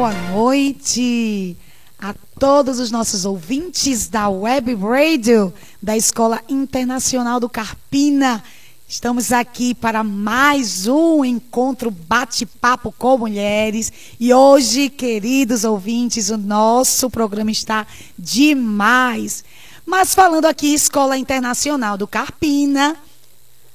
[0.00, 1.54] boa noite
[1.98, 8.42] a todos os nossos ouvintes da Web Radio da Escola Internacional do Carpina.
[8.88, 13.92] Estamos aqui para mais um encontro bate-papo com mulheres.
[14.18, 17.86] E hoje, queridos ouvintes, o nosso programa está
[18.18, 19.44] demais.
[19.84, 22.96] Mas falando aqui, Escola Internacional do Carpina.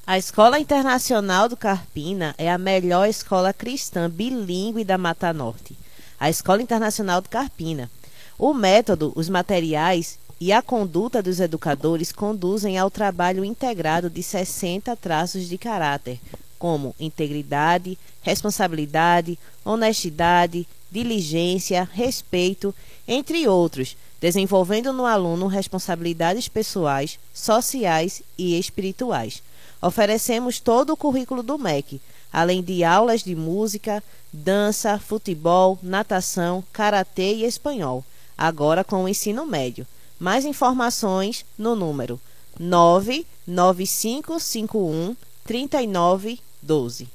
[0.07, 5.84] A Escola Internacional do Carpina é a melhor escola cristã bilíngue da Mata Norte.
[6.25, 7.87] A Escola Internacional do Carpina.
[8.35, 14.95] O método, os materiais e a conduta dos educadores conduzem ao trabalho integrado de 60
[14.95, 16.19] traços de caráter,
[16.57, 22.73] como integridade, responsabilidade, honestidade, diligência, respeito,
[23.07, 29.43] entre outros, desenvolvendo no aluno responsabilidades pessoais, sociais e espirituais.
[29.79, 32.01] Oferecemos todo o currículo do MEC,
[32.35, 38.03] além de aulas de música, dança, futebol, natação, karatê e espanhol,
[38.37, 39.87] agora com o ensino médio.
[40.19, 42.19] Mais informações no número
[42.59, 47.07] 99551 3912.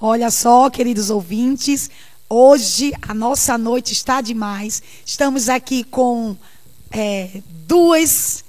[0.00, 1.88] Olha só, queridos ouvintes,
[2.28, 4.82] hoje a nossa noite está demais.
[5.06, 6.36] Estamos aqui com
[6.90, 8.42] é, duas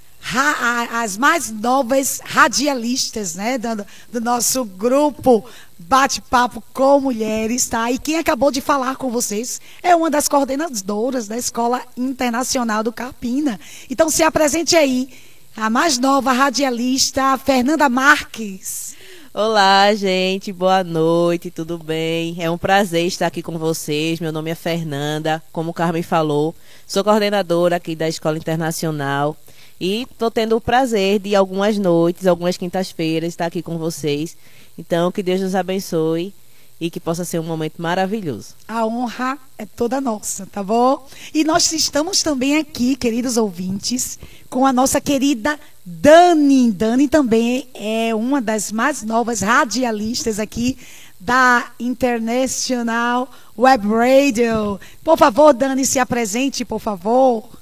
[1.02, 5.44] as mais novas radialistas, né, do, do nosso grupo
[5.78, 7.92] Bate-Papo com Mulheres, tá?
[7.92, 12.94] E quem acabou de falar com vocês é uma das coordenadoras da Escola Internacional do
[12.94, 13.60] Carpina.
[13.90, 15.10] Então se apresente aí,
[15.56, 18.96] a mais nova radialista, Fernanda Marques.
[19.34, 22.36] Olá, gente, boa noite, tudo bem?
[22.40, 24.20] É um prazer estar aqui com vocês.
[24.20, 26.54] Meu nome é Fernanda, como o Carmen falou,
[26.86, 29.38] sou coordenadora aqui da Escola Internacional.
[29.80, 34.36] E estou tendo o prazer de algumas noites, algumas quintas-feiras, estar aqui com vocês.
[34.78, 36.34] Então, que Deus nos abençoe
[36.80, 38.56] e que possa ser um momento maravilhoso.
[38.68, 41.06] A honra é toda nossa, tá bom?
[41.34, 44.18] E nós estamos também aqui, queridos ouvintes,
[44.50, 46.72] com a nossa querida Dani.
[46.72, 50.78] Dani também é uma das mais novas radialistas aqui
[51.20, 54.80] da International Web Radio.
[55.04, 57.59] Por favor, Dani, se apresente, por favor.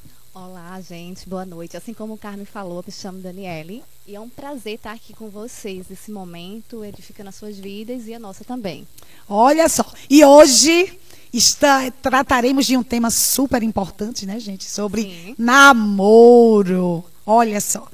[0.77, 1.75] Olá, gente, boa noite.
[1.75, 5.11] Assim como o Carmen falou, eu me chamo Daniele e é um prazer estar aqui
[5.11, 8.87] com vocês nesse momento, edificando as suas vidas e a nossa também.
[9.27, 10.95] Olha só, e hoje
[11.33, 14.65] está, trataremos de um tema super importante, né, gente?
[14.65, 15.35] Sobre Sim.
[15.35, 17.03] namoro.
[17.25, 17.87] Olha só,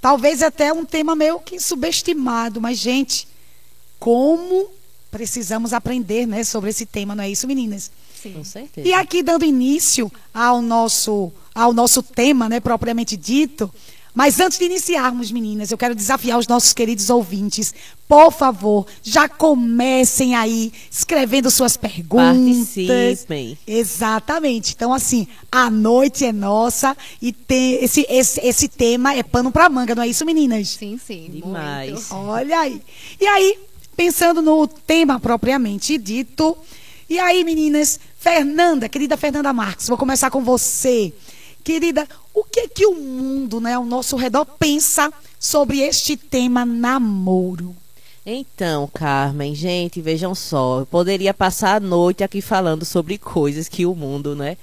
[0.00, 3.28] talvez até um tema meio que subestimado, mas, gente,
[3.98, 4.70] como
[5.10, 7.90] precisamos aprender, né, sobre esse tema, não é isso, meninas?
[8.14, 8.32] Sim.
[8.32, 8.88] Com certeza.
[8.88, 13.70] E aqui dando início ao nosso ao nosso tema, né, propriamente dito.
[14.14, 17.72] Mas antes de iniciarmos, meninas, eu quero desafiar os nossos queridos ouvintes.
[18.08, 22.74] Por favor, já comecem aí escrevendo suas perguntas.
[22.74, 23.58] Participem.
[23.66, 24.72] Exatamente.
[24.74, 29.68] Então, assim, a noite é nossa e tem esse, esse, esse tema é pano para
[29.68, 30.70] manga, não é isso, meninas?
[30.70, 31.30] Sim, sim.
[31.30, 31.90] Demais.
[31.90, 32.14] Muito.
[32.14, 32.82] Olha aí.
[33.20, 33.58] E aí,
[33.94, 36.56] pensando no tema propriamente dito,
[37.08, 41.12] e aí, meninas, Fernanda, querida Fernanda Marques, vou começar com você.
[41.62, 47.74] Querida, o que que o mundo, né, ao nosso redor pensa sobre este tema namoro?
[48.24, 53.86] Então, Carmen, gente, vejam só, eu poderia passar a noite aqui falando sobre coisas que
[53.86, 54.56] o mundo, né,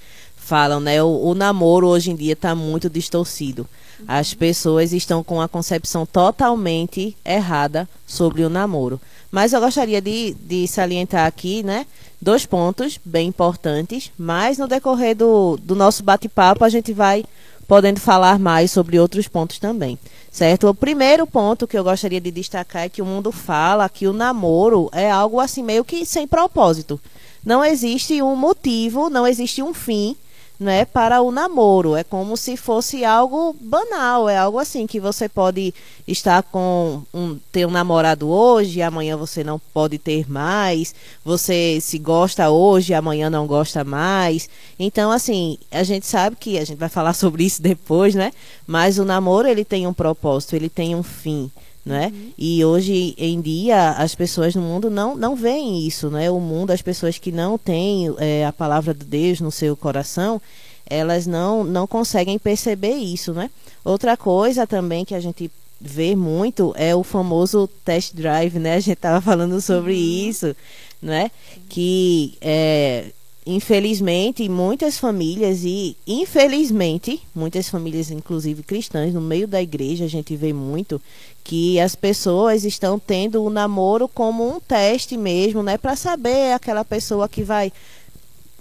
[0.48, 1.04] falam, né?
[1.04, 3.68] O, o namoro hoje em dia está muito distorcido.
[4.08, 9.02] As pessoas estão com a concepção totalmente errada sobre o namoro.
[9.32, 11.86] Mas eu gostaria de, de salientar aqui, né,
[12.22, 17.24] dois pontos bem importantes, mas no decorrer do, do nosso bate-papo a gente vai
[17.68, 20.00] podendo falar mais sobre outros pontos também.
[20.32, 20.68] Certo?
[20.68, 24.14] O primeiro ponto que eu gostaria de destacar é que o mundo fala que o
[24.14, 27.00] namoro é algo assim meio que sem propósito.
[27.46, 30.16] Não existe um motivo, não existe um fim
[30.60, 31.96] né, para o namoro.
[31.96, 35.74] É como se fosse algo banal, é algo assim que você pode
[36.08, 40.96] estar com um ter um namorado hoje, amanhã você não pode ter mais.
[41.24, 44.50] Você se gosta hoje, amanhã não gosta mais.
[44.80, 48.32] Então, assim, a gente sabe que a gente vai falar sobre isso depois, né?
[48.66, 51.52] Mas o namoro ele tem um propósito, ele tem um fim
[51.88, 52.12] né?
[52.14, 52.32] Uhum.
[52.38, 56.30] E hoje em dia as pessoas no mundo não, não veem isso, né?
[56.30, 60.42] O mundo, as pessoas que não têm é, a palavra de Deus no seu coração,
[60.90, 63.50] elas não, não conseguem perceber isso, né?
[63.84, 65.50] Outra coisa também que a gente
[65.80, 68.76] vê muito é o famoso test drive, né?
[68.76, 70.30] A gente estava falando sobre uhum.
[70.30, 70.56] isso,
[71.02, 71.32] né?
[71.70, 73.12] Que é,
[73.48, 80.36] infelizmente, muitas famílias e infelizmente, muitas famílias inclusive cristãs no meio da igreja, a gente
[80.36, 81.02] vê muito
[81.46, 86.84] que as pessoas estão tendo o namoro como um teste mesmo, né, para saber aquela
[86.84, 87.72] pessoa que vai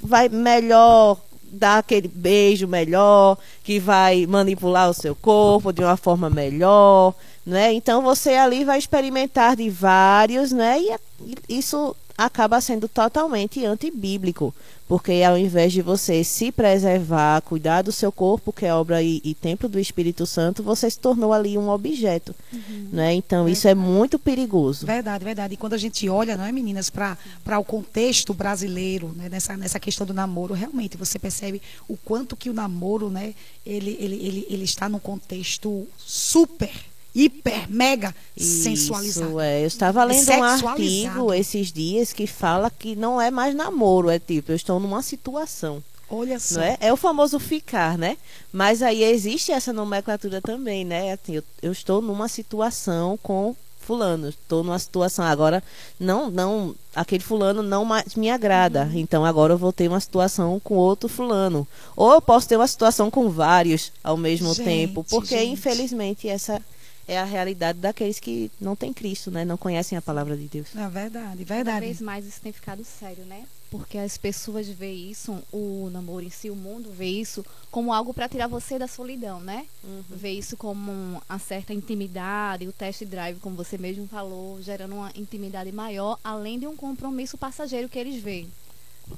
[0.01, 6.29] vai melhor dar aquele beijo melhor, que vai manipular o seu corpo de uma forma
[6.29, 7.73] melhor, né?
[7.73, 10.79] Então você ali vai experimentar de vários, né?
[10.81, 14.55] E isso acaba sendo totalmente antibíblico,
[14.89, 19.21] porque ao invés de você se preservar, cuidar do seu corpo, que é obra e,
[19.25, 22.89] e templo do Espírito Santo, você se tornou ali um objeto, uhum.
[22.93, 23.13] né?
[23.15, 23.59] Então verdade.
[23.59, 24.87] isso é muito perigoso.
[24.87, 25.55] Verdade, verdade.
[25.55, 29.29] E quando a gente olha, não é, meninas, para o contexto brasileiro, né?
[29.29, 33.35] nessa, nessa questão do namoro, realmente você percebe o quanto que o namoro, né?
[33.65, 36.71] Ele, ele, ele, ele está num contexto super
[37.17, 39.41] hiper, mega Isso, sensualizado.
[39.41, 39.63] É.
[39.63, 44.19] Eu estava lendo um artigo esses dias que fala que não é mais namoro, é
[44.19, 45.83] tipo, eu estou numa situação.
[46.09, 46.61] Olha só.
[46.61, 46.77] É?
[46.81, 46.93] é?
[46.93, 48.17] o famoso ficar, né?
[48.53, 51.13] Mas aí existe essa nomenclatura também, né?
[51.13, 55.63] Assim, eu, eu estou numa situação com fulano, estou numa situação agora
[55.99, 58.99] não não aquele fulano não mais me agrada, uhum.
[58.99, 62.67] então agora eu vou ter uma situação com outro fulano, ou eu posso ter uma
[62.67, 65.53] situação com vários ao mesmo gente, tempo, porque gente.
[65.53, 66.61] infelizmente essa
[67.09, 69.45] é a realidade daqueles que não têm Cristo, né?
[69.45, 70.75] Não conhecem a palavra de Deus.
[70.75, 71.65] É verdade, verdade.
[71.65, 73.45] Cada vez mais isso tem ficado sério, né?
[73.71, 78.15] Porque as pessoas veem isso, o namoro em si, o mundo vê isso como algo
[78.15, 79.67] para tirar você da solidão, né?
[79.83, 80.03] Uhum.
[80.09, 85.11] Vê isso como uma certa intimidade, o test drive, como você mesmo falou, gerando uma
[85.17, 88.49] intimidade maior, além de um compromisso passageiro que eles veem.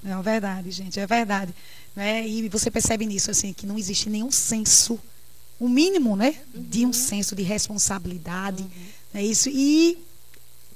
[0.05, 1.55] É verdade, gente, é verdade.
[1.95, 2.27] Né?
[2.27, 4.99] E você percebe nisso, assim, que não existe nenhum senso
[5.59, 8.69] o mínimo, né, de um senso de responsabilidade, uhum.
[9.15, 9.49] é isso.
[9.49, 9.99] E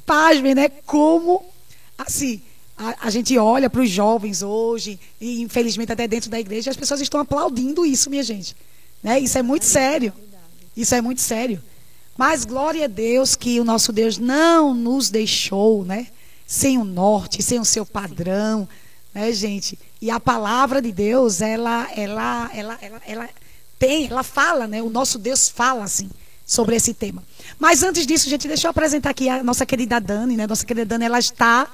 [0.04, 1.44] pasmem, né, como
[1.96, 2.40] assim,
[2.76, 6.76] a, a gente olha para os jovens hoje e infelizmente até dentro da igreja as
[6.76, 8.56] pessoas estão aplaudindo isso, minha gente,
[9.02, 9.20] né?
[9.20, 10.12] Isso é muito sério.
[10.76, 11.62] Isso é muito sério.
[12.16, 16.08] Mas glória a Deus que o nosso Deus não nos deixou, né,
[16.46, 18.68] sem o norte, sem o seu padrão,
[19.14, 19.78] né, gente?
[20.00, 23.28] E a palavra de Deus, ela ela ela ela, ela
[23.82, 24.80] tem, ela fala, né?
[24.80, 26.08] O nosso Deus fala assim
[26.46, 27.20] sobre esse tema.
[27.58, 30.46] Mas antes disso, gente, deixa eu apresentar aqui a nossa querida Dani, né?
[30.46, 31.68] Nossa querida Dani, ela está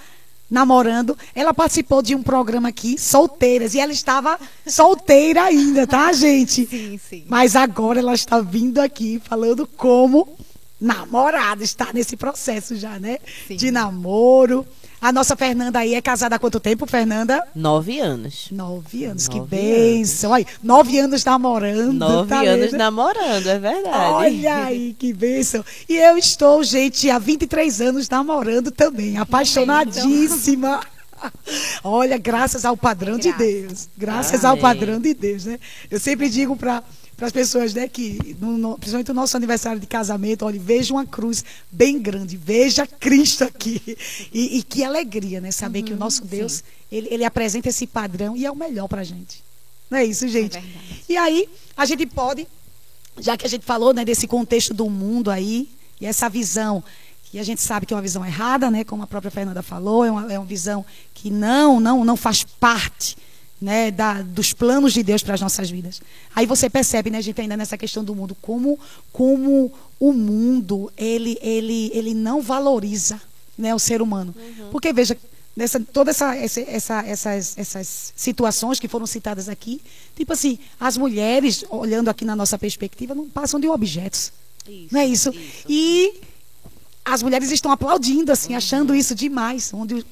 [0.51, 1.15] namorando.
[1.35, 6.67] Ela participou de um programa aqui, solteiras, e ela estava solteira ainda, tá, gente?
[6.67, 7.25] Sim, sim.
[7.29, 10.27] Mas agora ela está vindo aqui falando como
[10.81, 13.19] namorada, está nesse processo já, né?
[13.47, 13.57] Sim.
[13.57, 14.67] De namoro.
[15.01, 17.43] A nossa Fernanda aí é casada há quanto tempo, Fernanda?
[17.55, 18.49] Nove anos.
[18.51, 20.33] Nove anos, nove que bênção.
[20.33, 21.93] Olha, nove anos namorando.
[21.93, 22.79] Nove tá anos vendo?
[22.79, 24.13] namorando, é verdade.
[24.13, 25.65] Olha aí, que bênção.
[25.89, 30.81] E eu estou, gente, há 23 anos namorando também, apaixonadíssima.
[31.83, 33.89] Olha, graças ao padrão de Deus.
[33.97, 34.51] Graças Amém.
[34.51, 35.59] ao padrão de Deus, né?
[35.91, 36.83] Eu sempre digo para
[37.19, 40.95] para as pessoas, né, que, no, no, principalmente no nosso aniversário de casamento, olha, veja
[40.95, 43.83] uma cruz bem grande, veja Cristo aqui.
[44.33, 46.63] E, e que alegria, né, saber uhum, que o uhum, nosso Deus,
[46.93, 49.43] ele, ele, apresenta esse padrão e é o melhor para a gente.
[49.91, 50.59] Não é isso, gente?
[50.59, 50.63] É
[51.09, 52.47] e aí, a gente pode,
[53.19, 55.69] já que a gente falou, né, desse contexto do mundo aí,
[56.01, 56.85] e essa visão
[57.25, 60.05] que a gente sabe que é uma visão errada, né, como a própria Fernanda falou,
[60.05, 63.17] é uma, é uma visão que não, não, não faz parte
[63.61, 66.01] né, da, dos planos de Deus para as nossas vidas.
[66.35, 68.79] Aí você percebe, né, a gente ainda nessa questão do mundo, como,
[69.13, 73.21] como o mundo ele, ele, ele não valoriza
[73.57, 74.35] né, o ser humano.
[74.37, 74.71] Uhum.
[74.71, 75.17] Porque, veja,
[75.57, 79.81] nessa, todas essa, essa, essa, essas, essas situações que foram citadas aqui,
[80.17, 84.33] tipo assim, as mulheres, olhando aqui na nossa perspectiva, não passam de objetos.
[84.69, 85.31] Isso, não é isso?
[85.31, 85.65] isso?
[85.69, 86.21] E
[87.05, 88.59] as mulheres estão aplaudindo, assim, uhum.
[88.59, 90.07] achando isso demais, onde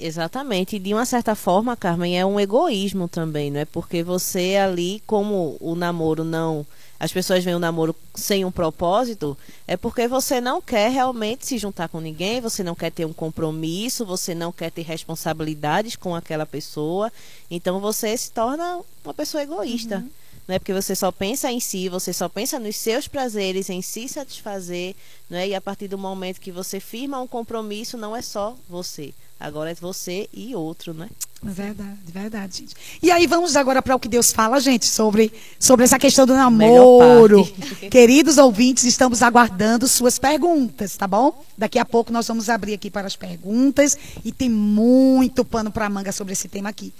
[0.00, 0.76] Exatamente.
[0.76, 3.64] E de uma certa forma, Carmen, é um egoísmo também, não é?
[3.66, 6.66] Porque você ali, como o namoro não.
[6.98, 11.56] As pessoas veem o namoro sem um propósito, é porque você não quer realmente se
[11.56, 16.14] juntar com ninguém, você não quer ter um compromisso, você não quer ter responsabilidades com
[16.14, 17.10] aquela pessoa.
[17.50, 19.96] Então você se torna uma pessoa egoísta.
[19.96, 20.10] Uhum.
[20.48, 23.80] Não é porque você só pensa em si, você só pensa nos seus prazeres, em
[23.80, 24.94] se satisfazer,
[25.28, 25.48] não é?
[25.48, 29.14] E a partir do momento que você firma um compromisso, não é só você.
[29.40, 31.08] Agora é você e outro, né?
[31.42, 32.76] Verdade, verdade, gente.
[33.02, 36.34] E aí vamos agora para o que Deus fala, gente, sobre, sobre essa questão do
[36.34, 37.50] namoro.
[37.90, 41.42] Queridos ouvintes, estamos aguardando suas perguntas, tá bom?
[41.56, 45.88] Daqui a pouco nós vamos abrir aqui para as perguntas e tem muito pano para
[45.88, 46.92] manga sobre esse tema aqui.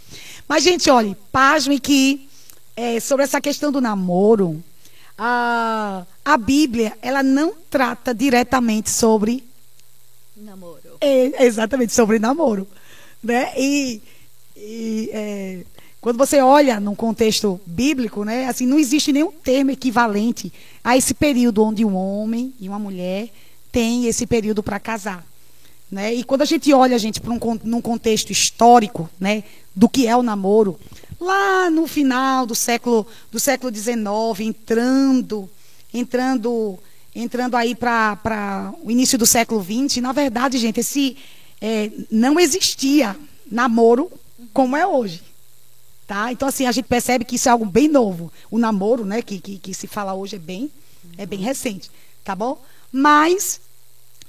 [0.48, 2.26] Mas, gente, olhe, pasme que
[2.74, 4.64] é, sobre essa questão do namoro,
[5.18, 9.44] a, a Bíblia, ela não trata diretamente sobre
[10.34, 10.79] namoro.
[11.00, 12.66] É, exatamente, sobre namoro.
[13.22, 13.52] Né?
[13.56, 14.02] E,
[14.56, 15.60] e é,
[16.00, 20.52] quando você olha num contexto bíblico, né, assim, não existe nenhum termo equivalente
[20.82, 23.28] a esse período onde um homem e uma mulher
[23.70, 25.24] têm esse período para casar.
[25.90, 26.14] Né?
[26.14, 30.16] E quando a gente olha, gente, para um num contexto histórico, né, do que é
[30.16, 30.78] o namoro,
[31.20, 35.50] lá no final do século do século XIX, entrando,
[35.92, 36.78] entrando,
[37.14, 41.16] entrando aí para o início do século XX, na verdade, gente, esse
[41.60, 43.16] é, não existia
[43.50, 44.10] namoro
[44.52, 45.22] como é hoje.
[46.06, 46.32] Tá?
[46.32, 48.32] Então, assim, a gente percebe que isso é algo bem novo.
[48.50, 50.70] O namoro, né, que, que, que se fala hoje é bem,
[51.16, 51.90] é bem recente,
[52.24, 52.60] tá bom?
[52.90, 53.60] Mas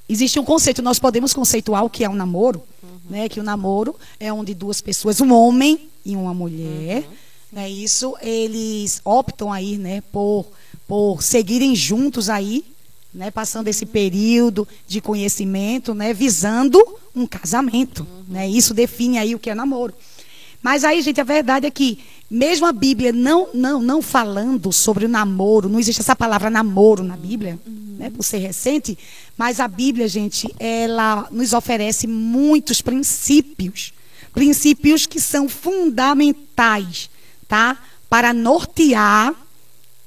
[0.08, 3.00] existe um conceito, nós podemos conceituar o que é um namoro, uhum.
[3.10, 3.30] né?
[3.30, 7.16] Que o namoro é onde duas pessoas, um homem e uma mulher, uhum.
[7.52, 7.70] né?
[7.70, 10.46] Isso eles optam aí, né, por
[10.92, 12.66] por seguirem juntos aí,
[13.14, 16.82] né, passando esse período de conhecimento, né, visando
[17.16, 18.48] um casamento, né?
[18.48, 19.94] Isso define aí o que é namoro.
[20.64, 22.00] Mas aí, gente, a verdade é que
[22.30, 27.04] mesmo a Bíblia não não não falando sobre o namoro, não existe essa palavra namoro
[27.04, 28.98] na Bíblia, né, por ser recente,
[29.38, 33.92] mas a Bíblia, gente, ela nos oferece muitos princípios,
[34.34, 37.10] princípios que são fundamentais,
[37.48, 37.78] tá?
[38.10, 39.36] Para nortear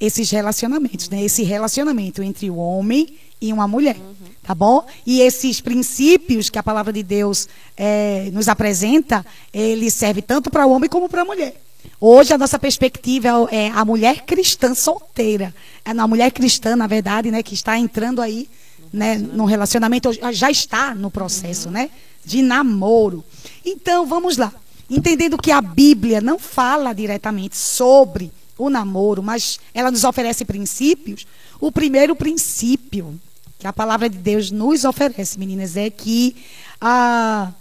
[0.00, 1.22] esses relacionamentos, né?
[1.22, 3.96] Esse relacionamento entre o homem e uma mulher,
[4.42, 4.86] tá bom?
[5.06, 10.66] E esses princípios que a palavra de Deus é, nos apresenta, ele serve tanto para
[10.66, 11.60] o homem como para a mulher.
[12.00, 17.30] Hoje a nossa perspectiva é a mulher cristã solteira, é a mulher cristã, na verdade,
[17.30, 18.48] né, que está entrando aí
[18.92, 21.90] né, no relacionamento, já está no processo, né,
[22.24, 23.24] de namoro.
[23.64, 24.52] Então, vamos lá.
[24.88, 31.26] Entendendo que a Bíblia não fala diretamente sobre o namoro, mas ela nos oferece princípios.
[31.60, 33.20] O primeiro princípio
[33.58, 36.36] que a palavra de Deus nos oferece, meninas, é que
[36.80, 37.52] ah,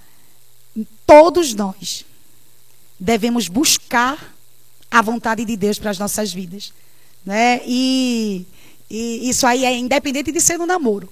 [1.05, 2.05] todos nós
[2.99, 4.35] devemos buscar
[4.91, 6.73] a vontade de Deus para as nossas vidas.
[7.25, 7.61] Né?
[7.65, 8.45] E,
[8.89, 11.09] e isso aí é independente de ser no namoro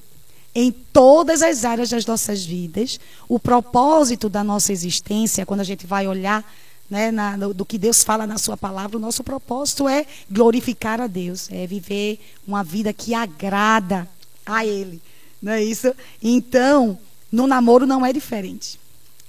[0.53, 2.99] em todas as áreas das nossas vidas.
[3.27, 6.45] O propósito da nossa existência, quando a gente vai olhar
[6.91, 10.99] né, na, no, do que Deus fala na Sua palavra, o nosso propósito é glorificar
[10.99, 14.05] a Deus, é viver uma vida que agrada
[14.45, 15.01] a Ele.
[15.41, 15.95] Não é isso?
[16.21, 16.99] Então,
[17.31, 18.77] no namoro não é diferente.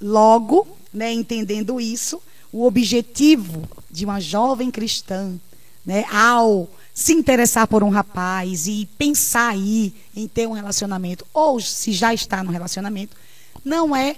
[0.00, 2.20] Logo, né, entendendo isso,
[2.52, 5.38] o objetivo de uma jovem cristã,
[5.86, 11.60] né, ao se interessar por um rapaz e pensar aí em ter um relacionamento, ou
[11.60, 13.16] se já está no relacionamento,
[13.64, 14.16] não é,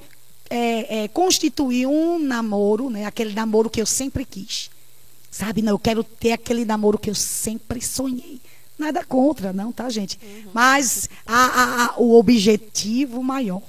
[0.51, 4.71] é, é, constituir um namoro, né, aquele namoro que eu sempre quis.
[5.31, 8.41] Sabe, não, eu quero ter aquele namoro que eu sempre sonhei.
[8.79, 10.19] Nada contra, não, tá, gente?
[10.23, 10.51] Uhum.
[10.53, 13.63] Mas a, a, a, o objetivo maior,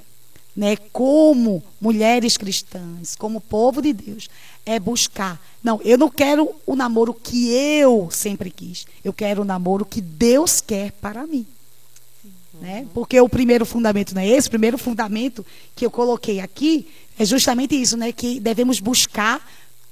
[0.55, 4.29] né, como mulheres cristãs, como povo de Deus,
[4.65, 5.39] é buscar.
[5.63, 8.86] Não, eu não quero o namoro que eu sempre quis.
[9.03, 11.46] Eu quero o namoro que Deus quer para mim.
[12.62, 12.88] Né?
[12.93, 15.45] Porque o primeiro fundamento não é esse, o primeiro fundamento
[15.75, 18.12] que eu coloquei aqui é justamente isso, né?
[18.12, 19.45] Que devemos buscar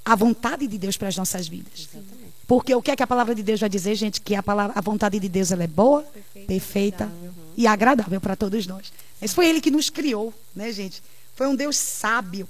[0.03, 1.87] a vontade de Deus para as nossas vidas.
[1.91, 2.23] Exatamente.
[2.45, 4.19] Porque o que é que a palavra de Deus vai dizer, gente?
[4.19, 7.31] Que a, palavra, a vontade de Deus ela é boa, perfeita, perfeita uhum.
[7.55, 8.91] e agradável para todos nós.
[9.21, 11.01] Esse foi Ele que nos criou, né, gente?
[11.35, 12.47] Foi um Deus sábio.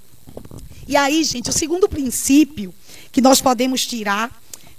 [0.87, 2.73] E aí, gente, o segundo princípio
[3.11, 4.31] que nós podemos tirar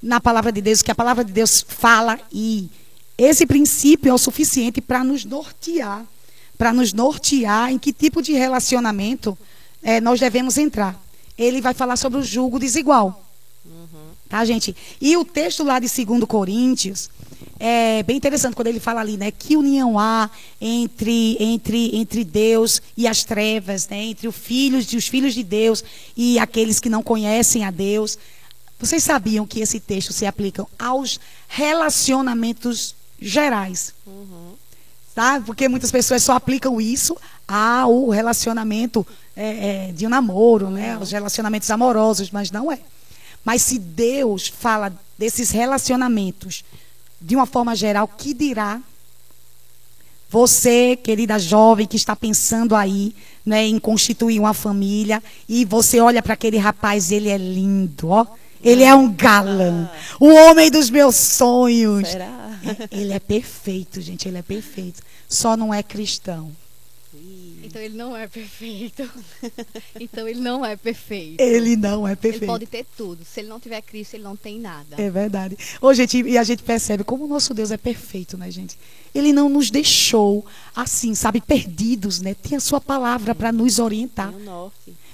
[0.02, 2.68] na palavra de Deus, que a palavra de Deus fala, e
[3.16, 6.04] esse princípio é o suficiente para nos nortear,
[6.58, 9.36] para nos nortear em que tipo de relacionamento
[9.82, 11.00] é, nós devemos entrar.
[11.36, 13.24] Ele vai falar sobre o julgo desigual.
[13.64, 14.10] Uhum.
[14.28, 14.74] Tá, gente?
[15.00, 17.10] E o texto lá de 2 Coríntios,
[17.58, 19.30] é bem interessante quando ele fala ali, né?
[19.30, 20.28] Que união há
[20.60, 24.02] entre, entre, entre Deus e as trevas, né?
[24.04, 25.84] Entre os filhos, os filhos de Deus
[26.16, 28.18] e aqueles que não conhecem a Deus.
[28.78, 33.94] Vocês sabiam que esse texto se aplica aos relacionamentos gerais?
[34.06, 34.52] Uhum.
[35.14, 35.40] Tá?
[35.44, 37.16] Porque muitas pessoas só aplicam isso
[37.46, 39.06] ao relacionamento
[39.36, 40.98] é, é, de um namoro, né?
[40.98, 42.80] Os relacionamentos amorosos, mas não é.
[43.44, 46.64] Mas se Deus fala desses relacionamentos
[47.20, 48.80] de uma forma geral, que dirá
[50.34, 53.14] você, querida jovem, que está pensando aí
[53.46, 58.26] né, em constituir uma família, e você olha para aquele rapaz, ele é lindo, ó.
[58.60, 59.88] Ele é um galã.
[60.18, 62.08] O homem dos meus sonhos.
[62.08, 62.43] Será?
[62.90, 64.28] Ele é perfeito, gente.
[64.28, 65.02] Ele é perfeito.
[65.28, 66.52] Só não é cristão.
[67.62, 69.08] Então ele não é perfeito.
[69.98, 71.40] então ele não é perfeito.
[71.40, 72.42] Ele não é perfeito.
[72.42, 73.24] Ele pode ter tudo.
[73.24, 74.96] Se ele não tiver Cristo, ele não tem nada.
[74.98, 75.56] É verdade.
[75.80, 78.76] Ô, gente, e a gente percebe como o nosso Deus é perfeito, né, gente?
[79.14, 80.44] Ele não nos deixou
[80.74, 82.34] assim, sabe, perdidos, né?
[82.34, 84.32] Tem a sua palavra para nos orientar.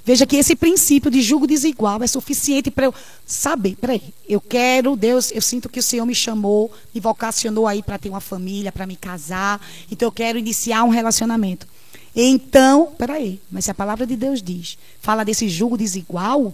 [0.04, 2.95] Veja que esse princípio de julgo desigual é suficiente para eu
[3.26, 7.83] saber, peraí, eu quero, Deus, eu sinto que o Senhor me chamou, me vocacionou aí
[7.83, 11.66] para ter uma família, para me casar, então eu quero iniciar um relacionamento.
[12.14, 16.52] Então, peraí, mas se a palavra de Deus diz, fala desse julgo desigual,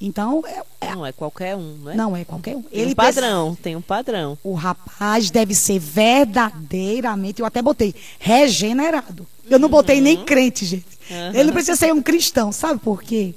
[0.00, 1.94] então é, é, não é qualquer um, né?
[1.94, 2.62] Não é qualquer um.
[2.62, 4.38] Tem Ele um padrão, precisa, tem um padrão.
[4.42, 9.26] O rapaz deve ser verdadeiramente, eu até botei, regenerado.
[9.48, 10.02] Eu não botei uhum.
[10.02, 10.86] nem crente, gente.
[11.10, 11.28] Uhum.
[11.34, 13.34] Ele não precisa ser um cristão, sabe por quê?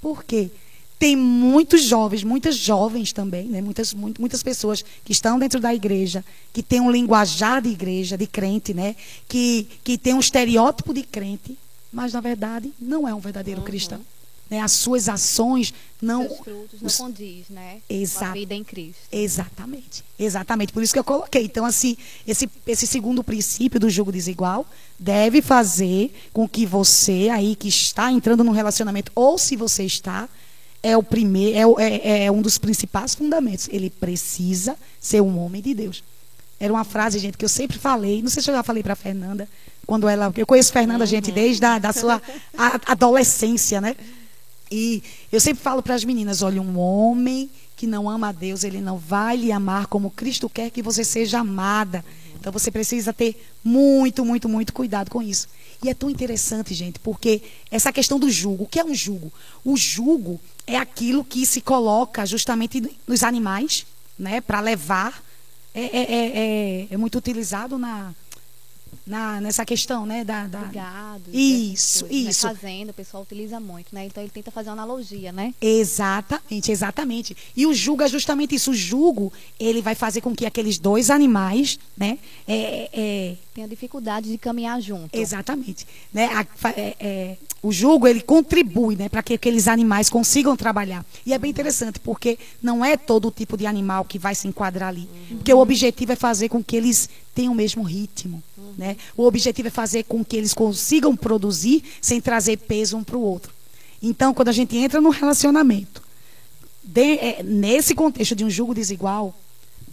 [0.00, 0.50] Por quê?
[0.98, 3.60] Tem muitos jovens, muitas jovens também, né?
[3.60, 8.26] muitas, muitas pessoas que estão dentro da igreja, que têm um linguajar de igreja, de
[8.26, 8.96] crente, né?
[9.28, 11.56] que, que tem um estereótipo de crente,
[11.92, 13.66] mas na verdade não é um verdadeiro uhum.
[13.66, 14.00] cristão.
[14.50, 14.60] Né?
[14.60, 16.26] As suas ações não.
[16.26, 16.96] Os frutos não os...
[16.96, 17.78] condiz, né?
[17.88, 18.24] Exato.
[18.24, 19.00] Com a vida em Cristo.
[19.10, 20.04] Exatamente.
[20.18, 20.72] Exatamente.
[20.72, 21.44] Por isso que eu coloquei.
[21.44, 24.66] Então, assim, esse, esse segundo princípio do jogo desigual
[24.98, 30.28] deve fazer com que você aí que está entrando num relacionamento, ou se você está,
[30.82, 33.68] é o primeiro, é, é, é um dos principais fundamentos.
[33.70, 36.02] Ele precisa ser um homem de Deus.
[36.60, 38.22] Era uma frase, gente, que eu sempre falei.
[38.22, 39.48] Não sei se eu já falei para Fernanda,
[39.86, 40.32] quando ela.
[40.36, 41.10] Eu conheço Fernanda, uhum.
[41.10, 42.20] gente, desde a da sua
[42.86, 43.96] adolescência, né?
[44.70, 48.64] E eu sempre falo para as meninas: olha, um homem que não ama a Deus,
[48.64, 52.04] ele não vai lhe amar como Cristo quer que você seja amada.
[52.38, 55.48] Então você precisa ter muito, muito, muito cuidado com isso.
[55.82, 59.32] E é tão interessante, gente, porque essa questão do jugo, o que é um jugo?
[59.64, 63.86] O jugo é aquilo que se coloca justamente nos animais,
[64.18, 65.22] né, para levar.
[65.74, 68.12] É, é, é, é, é muito utilizado na,
[69.08, 70.22] na, nessa questão, né?
[70.24, 70.64] Da, da...
[70.64, 71.30] gado.
[71.32, 72.46] Isso, coisas, isso.
[72.46, 72.54] Né?
[72.54, 74.06] Fazenda, o pessoal utiliza muito, né?
[74.06, 75.54] Então ele tenta fazer uma analogia, né?
[75.60, 77.36] Exatamente, exatamente.
[77.56, 78.70] E o jugo é justamente isso.
[78.70, 82.18] O jugo, ele vai fazer com que aqueles dois animais, né?
[82.46, 83.36] É, é...
[83.58, 85.12] Tenha dificuldade de caminhar junto.
[85.12, 85.84] Exatamente.
[86.12, 86.26] Né?
[86.26, 89.08] A, é, é, o jugo, ele contribui, né?
[89.08, 91.04] Para que aqueles animais consigam trabalhar.
[91.26, 94.90] E é bem interessante, porque não é todo tipo de animal que vai se enquadrar
[94.90, 95.08] ali.
[95.30, 95.38] Uhum.
[95.38, 98.40] Porque o objetivo é fazer com que eles tenham o mesmo ritmo
[98.76, 98.96] né?
[99.16, 103.20] O objetivo é fazer com que eles consigam produzir sem trazer peso um para o
[103.20, 103.52] outro.
[104.00, 106.00] Então, quando a gente entra no relacionamento,
[106.84, 109.34] de, é, nesse contexto de um julgo desigual,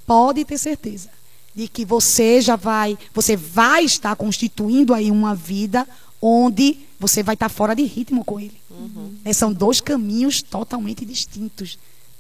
[0.06, 1.15] pode ter certeza
[1.56, 5.88] de que você já vai, você vai estar constituindo aí uma vida
[6.22, 8.60] onde você vai estar fora de ritmo com ele.
[8.70, 9.16] Uhum.
[9.24, 11.78] É, são dois caminhos totalmente distintos.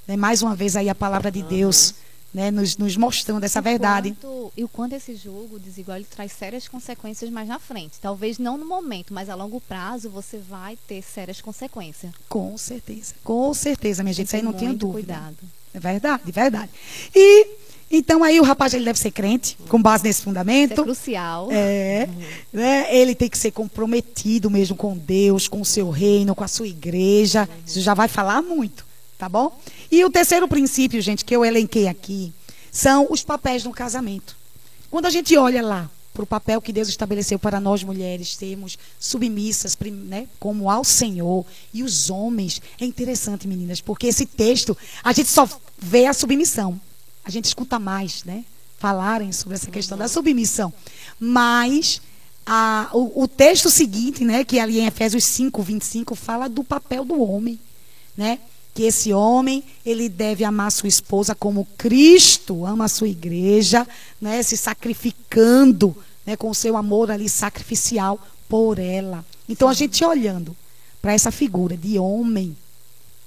[0.07, 0.15] Né?
[0.15, 1.47] Mais uma vez aí a palavra de uhum.
[1.47, 1.95] Deus
[2.35, 4.15] né, nos, nos mostrando essa verdade.
[4.19, 7.97] Quanto, e o quanto esse jogo desigual ele traz sérias consequências mais na frente.
[8.01, 12.11] Talvez não no momento, mas a longo prazo você vai ter sérias consequências.
[12.27, 13.15] Com certeza.
[13.23, 14.27] Com certeza, minha gente.
[14.27, 15.13] Isso aí não tenho dúvida.
[15.13, 15.37] Cuidado.
[15.73, 16.71] É verdade, verdade.
[17.13, 17.47] E
[17.97, 20.73] então aí o rapaz ele deve ser crente, com base nesse fundamento.
[20.73, 21.47] Isso é crucial.
[21.51, 22.09] É,
[22.51, 22.95] né?
[22.95, 26.67] Ele tem que ser comprometido mesmo com Deus, com o seu reino, com a sua
[26.67, 27.47] igreja.
[27.65, 28.85] Isso já vai falar muito,
[29.17, 29.57] tá bom?
[29.91, 32.33] E o terceiro princípio, gente, que eu elenquei aqui,
[32.71, 34.35] são os papéis no casamento.
[34.91, 38.77] Quando a gente olha lá para o papel que Deus estabeleceu para nós mulheres sermos
[38.99, 39.77] submissas,
[40.07, 45.29] né, como ao Senhor, e os homens, é interessante, meninas, porque esse texto, a gente
[45.29, 46.79] só vê a submissão.
[47.25, 48.45] A gente escuta mais, né?
[48.77, 50.71] Falarem sobre essa questão da submissão.
[51.19, 52.01] Mas
[52.45, 57.03] a, o, o, texto seguinte, né, que ali em Efésios 5, 25, fala do papel
[57.03, 57.59] do homem,
[58.15, 58.39] né?
[58.75, 63.87] que esse homem ele deve amar sua esposa como Cristo ama a sua igreja,
[64.19, 69.23] né, se sacrificando, né, com o seu amor ali sacrificial por ela.
[69.47, 70.53] Então a gente olhando
[71.01, 72.55] para essa figura de homem,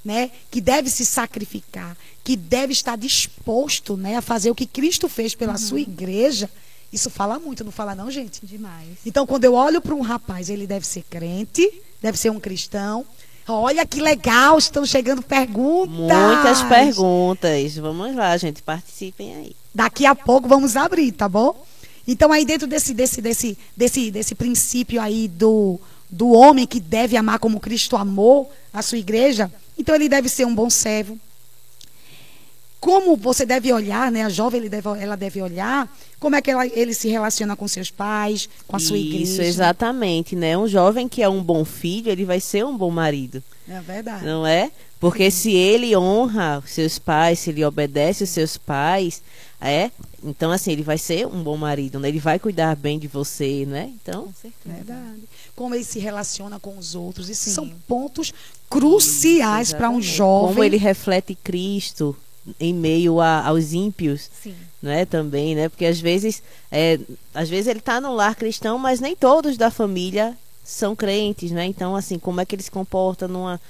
[0.05, 5.09] né, que deve se sacrificar, que deve estar disposto, né, a fazer o que Cristo
[5.09, 5.59] fez pela uhum.
[5.59, 6.49] sua igreja.
[6.93, 8.45] Isso fala muito, não fala não, gente?
[8.45, 8.99] Demais.
[9.05, 13.05] Então, quando eu olho para um rapaz, ele deve ser crente, deve ser um cristão,
[13.51, 15.95] Olha que legal, estão chegando perguntas.
[15.97, 17.77] Muitas perguntas.
[17.77, 19.57] Vamos lá, gente, participem aí.
[19.75, 21.65] Daqui a pouco vamos abrir, tá bom?
[22.07, 25.81] Então aí dentro desse desse desse desse desse princípio aí do
[26.11, 30.45] do homem que deve amar como Cristo amou a sua igreja, então ele deve ser
[30.47, 31.19] um bom servo.
[32.81, 34.25] Como você deve olhar, né?
[34.25, 37.67] A jovem ele deve, ela deve olhar como é que ela, ele se relaciona com
[37.67, 39.33] seus pais, com a sua Isso, igreja.
[39.33, 40.57] Isso, exatamente, né?
[40.57, 43.43] Um jovem que é um bom filho, ele vai ser um bom marido.
[43.69, 44.25] É verdade.
[44.25, 44.71] Não é?
[45.01, 49.23] Porque se ele honra seus pais, se ele obedece os seus pais,
[49.61, 49.91] é,
[50.25, 52.09] então assim, ele vai ser um bom marido, né?
[52.09, 53.93] Ele vai cuidar bem de você, né?
[54.03, 54.75] Então, com certeza.
[54.75, 55.23] Verdade.
[55.55, 58.33] Como ele se relaciona com os outros, esses são pontos
[58.69, 60.49] cruciais para um jovem.
[60.49, 62.17] Como ele reflete Cristo
[62.59, 64.31] em meio a, aos ímpios.
[64.43, 65.69] Sim né, também, né?
[65.69, 66.99] Porque às vezes, é,
[67.35, 71.65] às vezes ele está no lar cristão, mas nem todos da família são crentes, né?
[71.67, 73.61] Então, assim, como é que ele se comporta numa,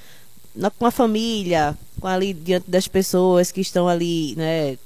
[0.55, 4.77] na, com a família, com ali diante das pessoas que estão ali, né,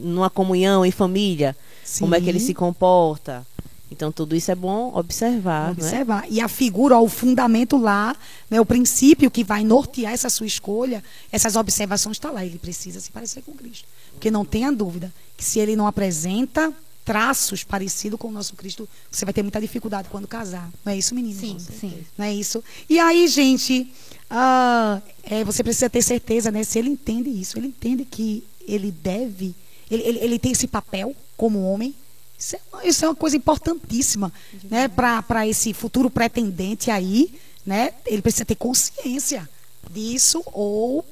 [0.00, 2.00] numa comunhão em família, Sim.
[2.00, 3.46] como é que ele se comporta?
[3.90, 5.70] Então tudo isso é bom observar.
[5.70, 6.22] Observar.
[6.22, 6.28] Né?
[6.30, 8.16] E a figura, ó, o fundamento lá,
[8.50, 12.44] né, o princípio que vai nortear essa sua escolha, essas observações está lá.
[12.44, 13.86] Ele precisa se parecer com Cristo.
[14.12, 16.72] Porque não tenha dúvida que se ele não apresenta
[17.04, 20.70] traços parecidos com o nosso Cristo, você vai ter muita dificuldade quando casar.
[20.84, 21.40] Não é isso, meninas?
[21.40, 22.04] Sim, sim.
[22.16, 22.64] Não é isso?
[22.88, 23.92] E aí, gente,
[24.30, 26.64] uh, é, você precisa ter certeza, né?
[26.64, 29.54] Se ele entende isso, ele entende que ele deve,
[29.94, 31.94] ele, ele, ele tem esse papel como homem,
[32.38, 34.32] isso é, uma, isso é uma coisa importantíssima
[34.64, 37.32] né, para esse futuro pretendente aí.
[37.64, 39.48] Né, ele precisa ter consciência
[39.90, 41.02] disso ou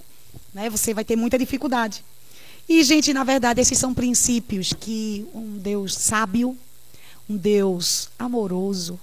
[0.53, 2.05] né, você vai ter muita dificuldade.
[2.68, 6.57] E, gente, na verdade, esses são princípios que um Deus sábio,
[7.29, 9.01] um Deus amoroso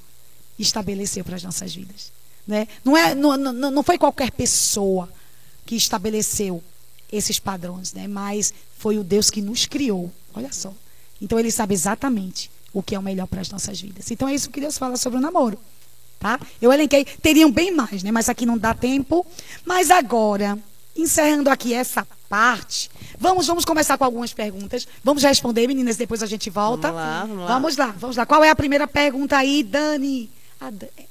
[0.58, 2.12] estabeleceu para as nossas vidas.
[2.48, 2.68] Né?
[2.84, 5.10] Não, é, não, não, não foi qualquer pessoa
[5.65, 6.63] que estabeleceu
[7.12, 8.08] esses padrões, né?
[8.08, 10.10] mas foi o Deus que nos criou.
[10.34, 10.74] Olha só.
[11.22, 14.10] Então ele sabe exatamente o que é o melhor para as nossas vidas.
[14.10, 15.60] Então é isso que Deus fala sobre o namoro.
[16.18, 16.39] Tá?
[16.62, 18.12] Eu elenquei, teriam bem mais, né?
[18.12, 19.28] Mas aqui não dá tempo.
[19.65, 20.58] Mas agora,
[20.96, 24.88] encerrando aqui essa parte, vamos, vamos começar com algumas perguntas.
[25.04, 26.92] Vamos responder, meninas, depois a gente volta.
[26.92, 27.48] Vamos lá, vamos lá.
[27.48, 28.26] Vamos lá, vamos lá.
[28.26, 30.30] Qual é a primeira pergunta aí, Dani?
[30.60, 31.09] Dani.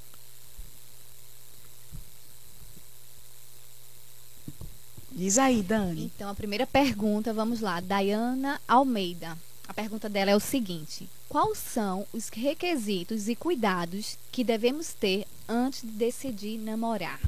[5.19, 6.13] Diz aí, Dani.
[6.15, 7.81] Então, a primeira pergunta, vamos lá.
[7.81, 9.37] Dayana Almeida.
[9.67, 15.27] A pergunta dela é o seguinte: Quais são os requisitos e cuidados que devemos ter
[15.49, 17.19] antes de decidir namorar?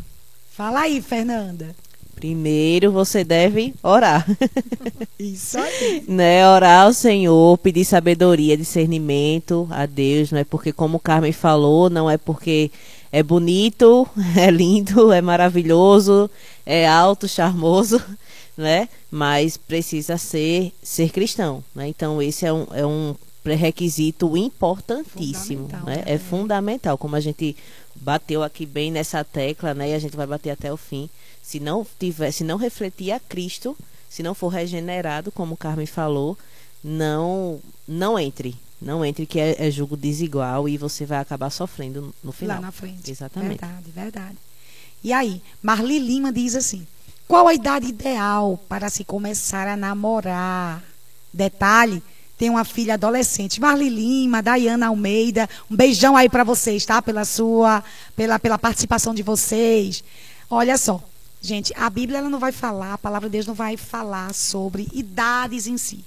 [0.53, 1.74] Fala aí, Fernanda.
[2.14, 4.24] Primeiro você deve orar.
[5.18, 6.05] Isso aí.
[6.07, 6.48] né?
[6.48, 12.09] Orar ao Senhor, pedir sabedoria, discernimento a Deus, não é porque como Carmen falou, não
[12.09, 12.70] é porque
[13.12, 16.31] é bonito, é lindo, é maravilhoso,
[16.64, 18.03] é alto, charmoso,
[18.57, 18.88] né?
[19.11, 21.88] Mas precisa ser ser cristão, né?
[21.88, 26.05] Então esse é um, é um pré-requisito importantíssimo, né?
[26.07, 27.57] É, é fundamental, como a gente
[27.96, 29.90] bateu aqui bem nessa tecla, né?
[29.90, 31.09] E a gente vai bater até o fim.
[31.42, 33.77] Se não tiver, se não refletir a Cristo,
[34.09, 36.37] se não for regenerado, como o Carmen falou,
[36.83, 42.14] não não entre, não entre que é, é julgo desigual e você vai acabar sofrendo
[42.25, 42.57] no final.
[42.57, 43.11] Lá na frente.
[43.11, 43.61] Exatamente.
[43.61, 44.37] Verdade, verdade.
[45.05, 46.87] E aí, Marli Lima diz assim:
[47.29, 50.83] qual a idade ideal para se começar a namorar?
[51.33, 52.03] Detalhe,
[52.37, 55.49] tem uma filha adolescente, Marli Lima, Dayana Almeida.
[55.71, 57.03] Um beijão aí para vocês, tá?
[57.03, 57.85] Pela sua,
[58.16, 60.03] pela, pela participação de vocês.
[60.51, 61.03] Olha só,
[61.40, 64.88] gente, a Bíblia ela não vai falar, a palavra de Deus não vai falar sobre
[64.93, 66.05] idades em si.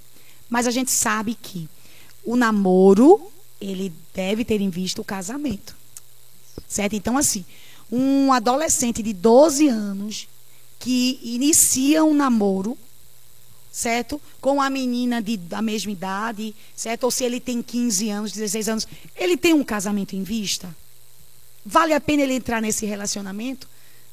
[0.50, 1.70] Mas a gente sabe que
[2.26, 5.76] o namoro, ele deve ter em vista o casamento.
[6.68, 6.96] Certo?
[6.96, 7.46] Então, assim,
[7.92, 10.28] um adolescente de 12 anos
[10.80, 12.78] que inicia um namoro,
[13.72, 14.22] certo?
[14.42, 17.06] Com a menina de, da mesma idade, certo?
[17.06, 20.76] Ou se ele tem 15 anos, 16 anos, ele tem um casamento em vista?
[21.66, 23.68] Vale a pena ele entrar nesse relacionamento?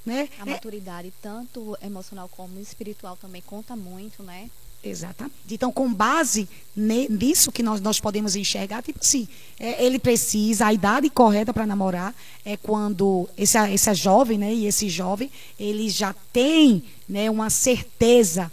[0.07, 0.29] Né?
[0.38, 4.49] A maturidade, tanto emocional como espiritual, também conta muito, né?
[4.82, 5.34] Exatamente.
[5.50, 10.72] Então, com base nisso que nós, nós podemos enxergar, tipo assim, é, ele precisa, a
[10.72, 12.14] idade correta para namorar
[12.44, 18.50] é quando esse, essa jovem, né, e esse jovem, ele já tem né, uma certeza,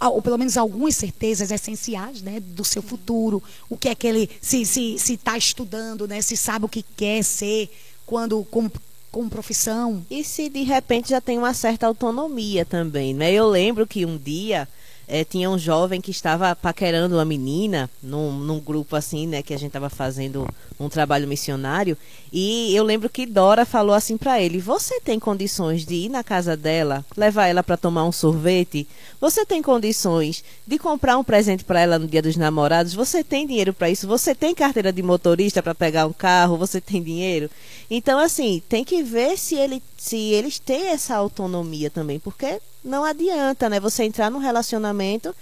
[0.00, 4.28] ou pelo menos algumas certezas essenciais né, do seu futuro, o que é que ele
[4.40, 7.70] se está se, se tá estudando, né, se sabe o que quer ser,
[8.04, 8.68] quando, com,
[9.12, 10.04] com profissão.
[10.10, 13.32] E se de repente já tem uma certa autonomia também, né?
[13.32, 14.68] Eu lembro que um dia
[15.10, 19.52] é, tinha um jovem que estava paquerando uma menina num, num grupo assim, né, que
[19.52, 21.98] a gente estava fazendo um trabalho missionário.
[22.32, 26.22] E eu lembro que Dora falou assim para ele: Você tem condições de ir na
[26.22, 28.86] casa dela, levar ela para tomar um sorvete?
[29.20, 32.94] Você tem condições de comprar um presente para ela no Dia dos Namorados?
[32.94, 34.06] Você tem dinheiro para isso?
[34.06, 36.56] Você tem carteira de motorista para pegar um carro?
[36.56, 37.50] Você tem dinheiro?
[37.90, 43.04] Então, assim, tem que ver se, ele, se eles têm essa autonomia também, porque não
[43.04, 43.78] adianta, né?
[43.80, 45.34] Você entrar num relacionamento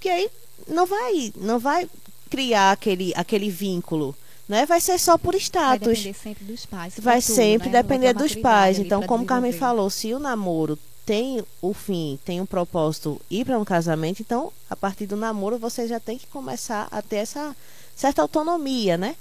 [0.00, 0.30] que aí
[0.68, 1.88] não vai, não vai
[2.30, 4.14] criar aquele, aquele vínculo.
[4.48, 4.66] Né?
[4.66, 5.86] Vai ser só por status.
[5.86, 6.94] Vai depender sempre dos pais.
[6.98, 7.82] Vai tudo, sempre né?
[7.82, 8.78] depender dos pais.
[8.78, 13.58] Então, como Carmen falou, se o namoro tem o fim, tem um propósito ir para
[13.58, 17.56] um casamento, então, a partir do namoro, você já tem que começar a ter essa
[17.94, 19.16] certa autonomia, né?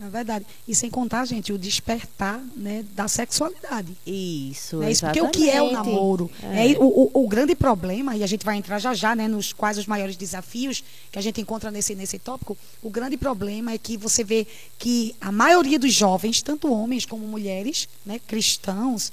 [0.00, 0.44] É verdade.
[0.68, 3.96] E sem contar, gente, o despertar né, da sexualidade.
[4.06, 4.90] Isso, né?
[4.90, 6.30] Isso, Porque o que é o namoro?
[6.42, 6.72] É.
[6.72, 9.54] é o, o, o, grande problema, e a gente vai entrar já já né, nos
[9.54, 13.78] quais os maiores desafios que a gente encontra nesse, nesse tópico, o grande problema é
[13.78, 14.46] que você vê
[14.78, 19.10] que a maioria dos jovens, tanto homens como mulheres, né, cristãos,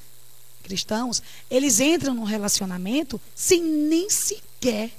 [0.64, 4.92] cristãos, eles entram num relacionamento sem nem sequer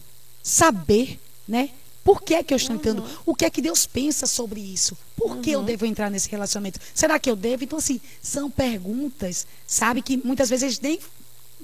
[0.42, 1.70] saber né,
[2.05, 3.03] Por que é que eu estou entrando?
[3.25, 4.97] O que é que Deus pensa sobre isso?
[5.17, 6.79] Por que eu devo entrar nesse relacionamento?
[6.95, 7.64] Será que eu devo?
[7.64, 11.01] Então, assim, são perguntas, sabe, que muitas vezes eles nem,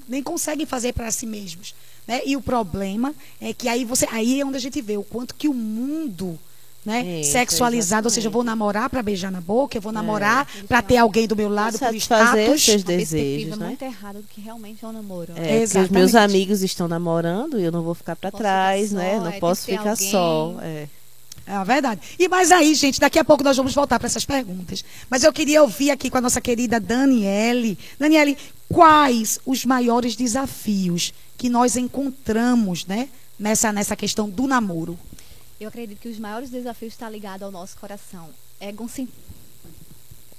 [0.07, 1.75] nem conseguem fazer para si mesmos.
[2.07, 2.21] Né?
[2.25, 5.35] E o problema é que aí você aí é onde a gente vê o quanto
[5.35, 6.39] que o mundo
[6.85, 7.21] né?
[7.21, 10.81] Isso, Sexualizado, ou seja, eu vou namorar para beijar na boca, eu vou namorar para
[10.81, 12.31] ter alguém do meu lado por status.
[12.31, 13.67] seus perspectiva desejos, é né?
[13.67, 15.31] muito errada do que realmente é um namoro.
[15.33, 15.93] É, porque os Exatamente.
[15.93, 19.15] meus amigos estão namorando e eu não vou ficar para trás, ficar né?
[19.15, 20.11] só, Não é, posso ficar alguém.
[20.11, 20.55] só.
[20.61, 20.87] É.
[21.45, 22.01] É a verdade.
[22.17, 24.85] E mas aí, gente, daqui a pouco nós vamos voltar para essas perguntas.
[25.09, 27.77] Mas eu queria ouvir aqui com a nossa querida Daniele.
[27.99, 28.37] Daniele,
[28.69, 34.97] quais os maiores desafios que nós encontramos, né, nessa nessa questão do namoro?
[35.61, 38.29] Eu acredito que os maiores desafios estão ligados ao nosso coração.
[38.59, 39.07] Egocen-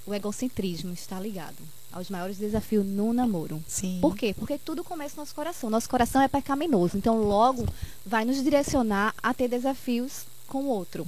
[0.05, 1.57] O egocentrismo está ligado
[1.93, 3.63] aos maiores desafios no namoro.
[3.69, 3.99] Sim.
[4.01, 4.35] Por quê?
[4.37, 5.71] Porque tudo começa no nosso coração.
[5.71, 6.97] Nosso coração é pecaminoso.
[6.99, 7.65] Então, logo,
[8.05, 11.07] vai nos direcionar a ter desafios com o outro.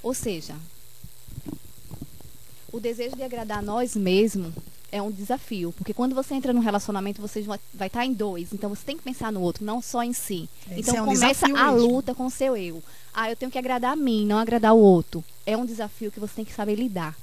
[0.00, 0.54] Ou seja,
[2.72, 4.54] o desejo de agradar a nós mesmos
[4.96, 5.72] é um desafio.
[5.72, 8.52] Porque quando você entra num relacionamento, você vai vai estar em dois.
[8.52, 10.48] Então, você tem que pensar no outro, não só em si.
[10.70, 11.86] Esse então, é um começa a mesmo.
[11.86, 12.82] luta com o seu eu.
[13.14, 15.24] Ah, eu tenho que agradar a mim, não agradar o outro.
[15.44, 17.16] É um desafio que você tem que saber lidar.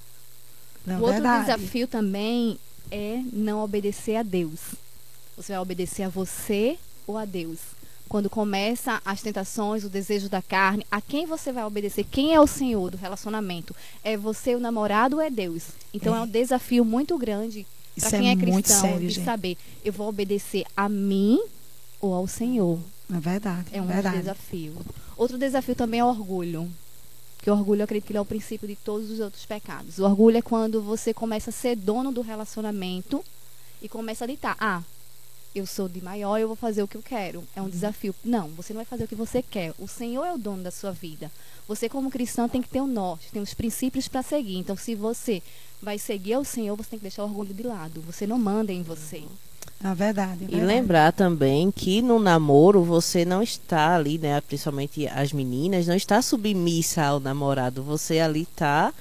[0.85, 1.45] Não, o outro verdade.
[1.45, 2.59] desafio também
[2.91, 4.59] é não obedecer a Deus.
[5.35, 7.59] Você vai obedecer a você ou a Deus.
[8.13, 12.03] Quando começa as tentações, o desejo da carne, a quem você vai obedecer?
[12.03, 13.75] Quem é o Senhor do relacionamento?
[14.03, 15.69] É você o namorado ou é Deus?
[15.91, 16.19] Então É.
[16.19, 17.65] é, um desafio muito grande
[17.99, 19.25] para quem é é, cristão sério, de gente.
[19.25, 21.41] saber, eu vou obedecer a mim
[21.99, 22.77] ou ao Senhor?
[23.11, 23.69] É verdade.
[23.71, 24.19] É um verdade.
[24.19, 24.75] desafio.
[25.17, 26.69] Outro desafio também é o orgulho.
[27.39, 29.97] Que o orgulho, eu acredito que ele é o princípio de todos os outros pecados.
[29.97, 33.25] O orgulho é quando você começa a ser dono do relacionamento
[33.81, 34.83] e começa a ditar: ah,
[35.55, 37.43] eu sou de maior, eu vou fazer o que eu quero.
[37.55, 38.13] É um desafio.
[38.23, 39.73] Não, você não vai fazer o que você quer.
[39.79, 41.31] O Senhor é o dono da sua vida.
[41.67, 44.57] Você, como cristão, tem que ter o norte, tem os princípios para seguir.
[44.57, 45.41] Então, se você
[45.81, 48.01] vai seguir ao Senhor, você tem que deixar o orgulho de lado.
[48.01, 49.23] Você não manda em você.
[49.83, 50.43] É verdade.
[50.43, 50.65] é E verdade.
[50.65, 54.39] lembrar também que no namoro você não está ali, né?
[54.41, 57.83] Principalmente as meninas, não está submissa ao namorado.
[57.83, 58.93] Você ali está,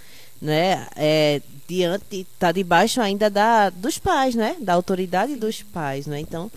[0.43, 0.87] né?
[0.97, 4.57] É, diante, está debaixo ainda da, dos pais, né?
[4.61, 6.21] Da autoridade dos pais, né?
[6.21, 6.51] Então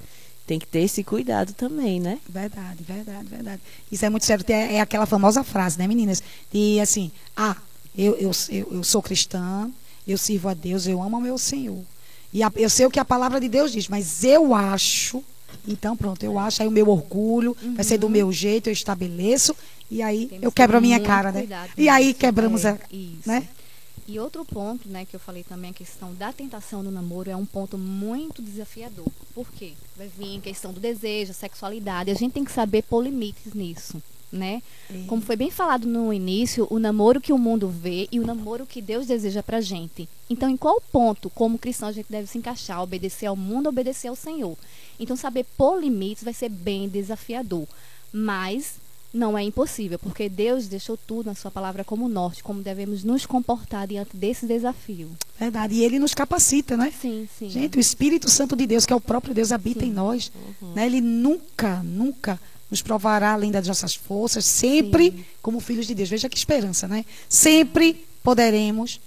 [0.48, 2.20] tem que ter esse cuidado também, né?
[2.28, 3.62] Verdade, verdade, verdade.
[3.92, 4.44] Isso é muito sério.
[4.50, 6.22] É, é aquela famosa frase, né, meninas?
[6.52, 7.56] De assim, ah,
[7.98, 9.70] eu, eu, eu, eu sou cristã,
[10.08, 11.80] eu sirvo a Deus, eu amo ao meu Senhor.
[12.34, 15.24] E a- eu sei o que a palavra de Deus diz, mas eu acho.
[15.68, 19.56] Então, pronto, eu acho, aí o meu orgulho vai ser do meu jeito, eu estabeleço,
[19.90, 21.48] e aí Temos eu que quebro a minha cara, né?
[21.78, 22.78] E aí quebramos É, a.
[22.92, 23.18] Isso.
[23.28, 23.48] né?
[24.08, 27.36] E outro ponto, né, que eu falei também, a questão da tentação no namoro é
[27.36, 29.08] um ponto muito desafiador.
[29.34, 29.74] Por quê?
[29.98, 32.12] Vai vir em questão do desejo, sexualidade.
[32.12, 34.62] A gente tem que saber pôr limites nisso, né?
[35.08, 38.68] Como foi bem falado no início, o namoro que o mundo vê e o namoro
[38.68, 40.08] que Deus deseja pra gente.
[40.30, 42.84] Então, em qual ponto, como cristão, a gente deve se encaixar?
[42.84, 44.56] Obedecer ao mundo, obedecer ao Senhor.
[45.00, 47.68] Então, saber pôr limites vai ser bem desafiador.
[48.14, 48.76] Mas
[49.16, 53.26] não é impossível, porque Deus deixou tudo na sua palavra como norte, como devemos nos
[53.26, 55.10] comportar diante desse desafio.
[55.40, 55.74] Verdade.
[55.74, 56.94] E ele nos capacita, né?
[57.02, 57.50] Sim, sim.
[57.50, 60.32] Gente, o Espírito Santo de Deus, que é o próprio Deus, habita em nós.
[60.76, 60.86] Né?
[60.86, 65.26] Ele nunca, nunca nos provará além das nossas forças, sempre Sim.
[65.42, 66.10] como filhos de Deus.
[66.10, 67.06] Veja que esperança, né?
[67.30, 69.00] Sempre poderemos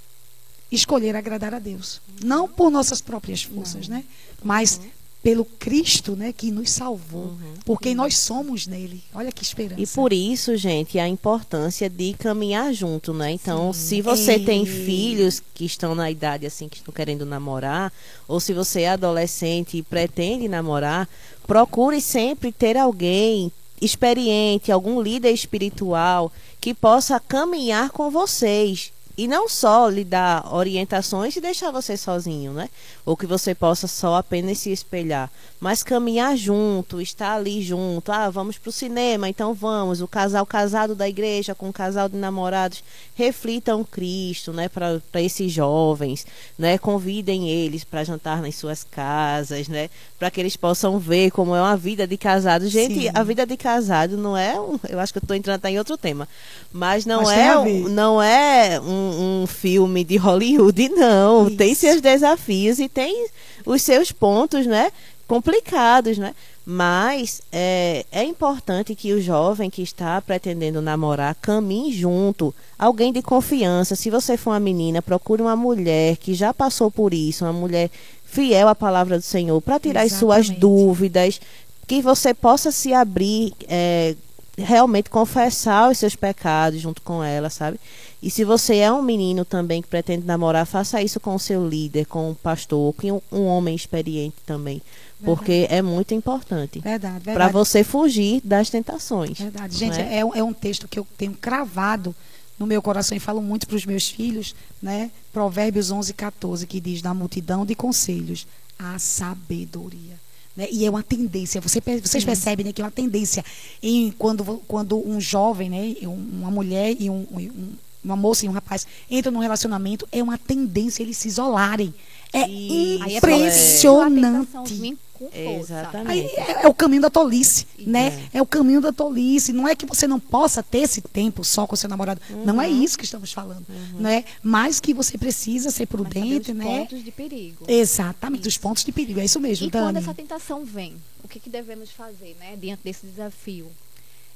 [0.70, 2.00] escolher agradar a Deus.
[2.22, 4.04] Não por nossas próprias forças, né?
[4.42, 4.80] Mas
[5.22, 7.36] pelo Cristo, né, que nos salvou.
[7.64, 9.02] Por quem nós somos nele.
[9.12, 9.80] Olha que esperança.
[9.80, 13.32] E por isso, gente, a importância de caminhar junto, né?
[13.32, 13.80] Então, Sim.
[13.80, 14.44] se você Ei.
[14.44, 17.92] tem filhos que estão na idade assim, que estão querendo namorar,
[18.28, 21.08] ou se você é adolescente e pretende namorar,
[21.46, 23.50] procure sempre ter alguém
[23.80, 28.92] experiente, algum líder espiritual que possa caminhar com vocês.
[29.18, 32.68] E não só lhe dar orientações e deixar você sozinho, né?
[33.04, 35.28] Ou que você possa só apenas se espelhar.
[35.58, 38.12] Mas caminhar junto, estar ali junto.
[38.12, 40.00] Ah, vamos para o cinema, então vamos.
[40.00, 42.84] O casal casado da igreja com o casal de namorados
[43.16, 44.68] reflitam Cristo, né?
[44.68, 46.24] Para esses jovens,
[46.56, 46.78] né?
[46.78, 49.90] Convidem eles para jantar nas suas casas, né?
[50.16, 52.68] Para que eles possam ver como é uma vida de casado.
[52.68, 53.10] Gente, Sim.
[53.12, 54.78] a vida de casado não é um.
[54.88, 56.28] Eu acho que eu estou entrando até em outro tema.
[56.72, 61.48] Mas não Mas é não é um, um filme de Hollywood, não.
[61.48, 61.56] Isso.
[61.56, 63.28] Tem seus desafios e tem
[63.66, 64.90] os seus pontos, né?
[65.26, 66.34] Complicados, né?
[66.64, 72.54] Mas é, é importante que o jovem que está pretendendo namorar caminhe junto.
[72.78, 73.96] Alguém de confiança.
[73.96, 77.90] Se você for uma menina, procure uma mulher que já passou por isso, uma mulher
[78.24, 80.60] fiel à palavra do Senhor, para tirar as suas Exatamente.
[80.60, 81.40] dúvidas,
[81.86, 83.54] que você possa se abrir.
[83.66, 84.14] é,
[84.58, 87.78] realmente confessar os seus pecados junto com ela, sabe?
[88.20, 91.66] E se você é um menino também que pretende namorar, faça isso com o seu
[91.66, 94.82] líder, com o pastor, com um homem experiente também.
[95.22, 96.80] Porque é muito importante.
[96.80, 97.36] Verdade, verdade.
[97.36, 99.38] Para você fugir das tentações.
[99.38, 99.76] Verdade.
[99.76, 100.16] Gente, é?
[100.16, 102.14] é, é um texto que eu tenho cravado
[102.58, 105.10] no meu coração e falo muito para os meus filhos, né?
[105.32, 108.46] Provérbios 11, 14, que diz: Na multidão de conselhos,
[108.78, 110.18] a sabedoria.
[110.56, 110.66] Né?
[110.72, 113.44] E é uma tendência, você, vocês percebem né, que é uma tendência
[113.80, 118.52] em quando, quando um jovem, né, uma mulher e um, um, uma moça e um
[118.52, 121.94] rapaz entram num relacionamento, é uma tendência eles se isolarem.
[122.32, 123.16] É Sim.
[123.16, 124.98] impressionante.
[125.32, 126.10] Exatamente.
[126.10, 128.28] Aí é, é, o caminho da tolice, né?
[128.32, 128.38] É.
[128.38, 128.42] é.
[128.42, 129.52] o caminho da tolice.
[129.52, 132.20] Não é que você não possa ter esse tempo só com seu namorado.
[132.30, 132.44] Uhum.
[132.44, 134.00] Não é isso que estamos falando, uhum.
[134.00, 134.24] né?
[134.42, 136.72] Mas que você precisa ser prudente, Mas né?
[136.72, 137.64] Os pontos de perigo.
[137.66, 138.48] Exatamente, isso.
[138.50, 139.20] os pontos de perigo.
[139.20, 139.86] É isso mesmo, E Dani.
[139.86, 142.54] quando essa tentação vem, o que, que devemos fazer, né?
[142.56, 143.70] Diante desse desafio?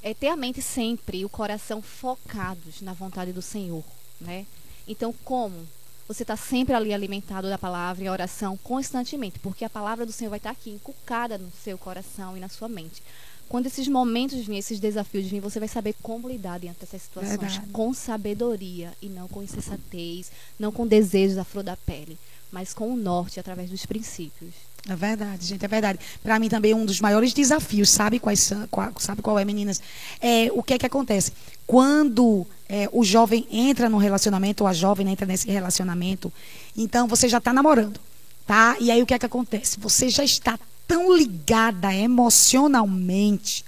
[0.03, 3.85] É ter a mente sempre o coração focados na vontade do Senhor,
[4.21, 4.47] né?
[4.87, 5.67] Então, como
[6.09, 10.12] você está sempre ali alimentado da palavra e a oração constantemente, porque a palavra do
[10.12, 13.03] Senhor vai estar aqui inculcada no seu coração e na sua mente.
[13.49, 17.38] Quando esses momentos virem, esses desafios virem, você vai saber como lidar diante dessas situações
[17.38, 17.62] Verdade.
[17.71, 22.19] com sabedoria e não com insensatez, não com desejos à flor da pele,
[22.51, 24.55] mas com o norte através dos princípios.
[24.88, 25.99] É verdade, gente, é verdade.
[26.23, 29.81] Para mim também um dos maiores desafios, sabe quais qual, sabe qual é, meninas?
[30.21, 31.33] É o que é que acontece
[31.66, 36.33] quando é, o jovem entra no relacionamento ou a jovem entra nesse relacionamento,
[36.77, 38.01] então você já está namorando,
[38.47, 38.77] tá?
[38.81, 39.79] E aí o que é que acontece?
[39.81, 43.64] Você já está tão ligada emocionalmente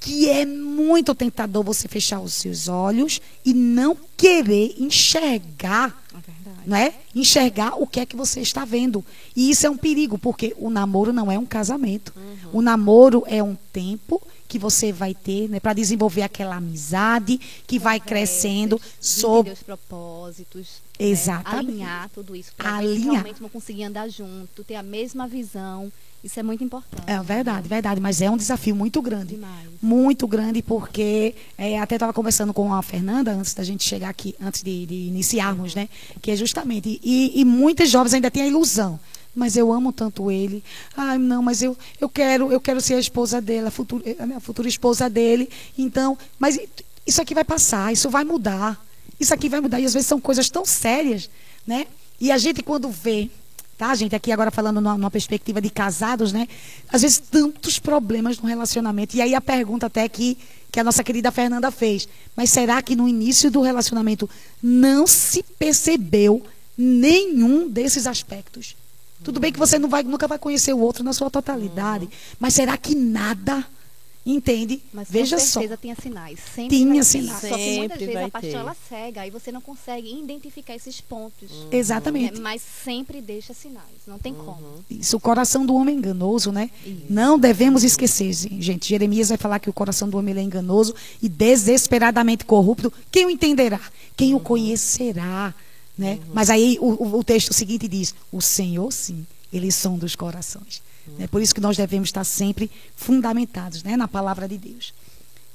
[0.00, 6.04] que é muito tentador você fechar os seus olhos e não querer enxergar
[6.66, 6.92] não é?
[7.14, 9.04] Enxergar o que é que você está vendo.
[9.34, 12.12] E isso é um perigo, porque o namoro não é um casamento.
[12.16, 12.58] Uhum.
[12.58, 17.78] O namoro é um tempo que você vai ter né, para desenvolver aquela amizade que
[17.78, 20.80] vai crescendo sobre os propósitos.
[20.98, 21.06] Né?
[21.06, 21.66] Exatamente.
[21.66, 21.72] Né?
[21.72, 22.52] Alinhar tudo isso.
[22.56, 25.92] Para realmente não conseguir andar junto, ter a mesma visão.
[26.22, 27.02] Isso é muito importante.
[27.06, 28.00] É verdade, verdade.
[28.00, 29.34] Mas é um desafio muito grande.
[29.34, 29.68] Demais.
[29.80, 34.34] Muito grande, porque é, até estava conversando com a Fernanda antes da gente chegar aqui,
[34.40, 35.88] antes de, de iniciarmos, né?
[36.20, 37.00] Que é justamente.
[37.02, 38.98] E, e muitas jovens ainda têm a ilusão
[39.36, 40.64] mas eu amo tanto ele.
[40.96, 44.02] Ai, não, mas eu, eu quero, eu quero ser a esposa dele, a futura,
[44.34, 45.50] a futura esposa dele.
[45.76, 46.58] Então, mas
[47.06, 48.82] isso aqui vai passar, isso vai mudar.
[49.20, 49.78] Isso aqui vai mudar.
[49.78, 51.28] E às vezes são coisas tão sérias,
[51.66, 51.86] né?
[52.18, 53.30] E a gente quando vê,
[53.76, 56.48] tá, gente, aqui agora falando numa, numa perspectiva de casados, né?
[56.92, 59.16] Às vezes tantos problemas no relacionamento.
[59.16, 60.38] E aí a pergunta até que
[60.76, 62.06] que a nossa querida Fernanda fez.
[62.36, 64.28] Mas será que no início do relacionamento
[64.62, 66.44] não se percebeu
[66.76, 68.76] nenhum desses aspectos?
[69.24, 72.04] Tudo bem que você não vai, nunca vai conhecer o outro na sua totalidade.
[72.04, 72.10] Uhum.
[72.38, 73.64] Mas será que nada?
[74.28, 74.82] Entende?
[74.92, 75.80] Mas Veja com certeza só.
[75.80, 76.40] tinha sinais.
[76.52, 77.40] Sempre tinha sinais.
[77.48, 78.56] Só que muitas vezes a paixão ter.
[78.56, 81.48] ela cega, aí você não consegue identificar esses pontos.
[81.52, 81.68] Uhum.
[81.70, 82.34] Exatamente.
[82.34, 82.40] Né?
[82.40, 83.86] Mas sempre deixa sinais.
[84.04, 84.44] Não tem Uhum.
[84.44, 84.84] como.
[84.90, 86.70] Isso, o coração do homem é enganoso, né?
[86.84, 87.04] Isso.
[87.08, 88.88] Não devemos esquecer, gente.
[88.88, 92.92] Jeremias vai falar que o coração do homem é enganoso e desesperadamente corrupto.
[93.12, 93.80] Quem o entenderá?
[94.16, 94.40] Quem Uhum.
[94.40, 95.54] o conhecerá?
[95.96, 96.18] Né?
[96.34, 100.82] Mas aí o, o- o texto seguinte diz: O Senhor, sim, ele sonda os corações.
[101.18, 104.92] É por isso que nós devemos estar sempre fundamentados né, na palavra de Deus.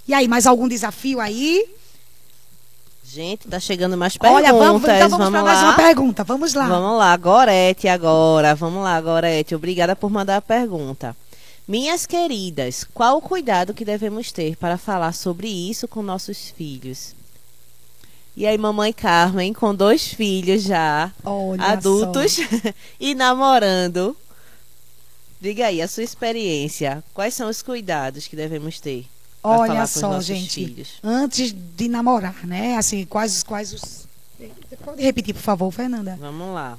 [0.08, 1.66] E aí, mais algum desafio aí?
[3.04, 4.44] Gente, tá chegando mais perguntas.
[4.44, 6.24] Olha, vamos, então vamos, vamos para mais uma pergunta.
[6.24, 6.68] Vamos lá.
[6.68, 8.56] Vamos lá, Gorete agora.
[8.56, 9.54] Vamos lá, Gorete.
[9.54, 11.16] Obrigada por mandar a pergunta.
[11.68, 17.14] Minhas queridas, qual o cuidado que devemos ter para falar sobre isso com nossos filhos?
[18.36, 22.38] E aí, mamãe Carmen, com dois filhos já, Olha adultos
[23.00, 24.16] e namorando.
[25.42, 27.04] Diga aí, a sua experiência.
[27.14, 29.08] Quais são os cuidados que devemos ter
[29.42, 30.54] para falar Olha só, gente.
[30.66, 30.90] filhos?
[31.04, 32.78] Antes de namorar, né?
[32.78, 34.08] Assim, quais, quais os.
[34.86, 36.16] Pode repetir, por favor, Fernanda?
[36.20, 36.78] Vamos lá.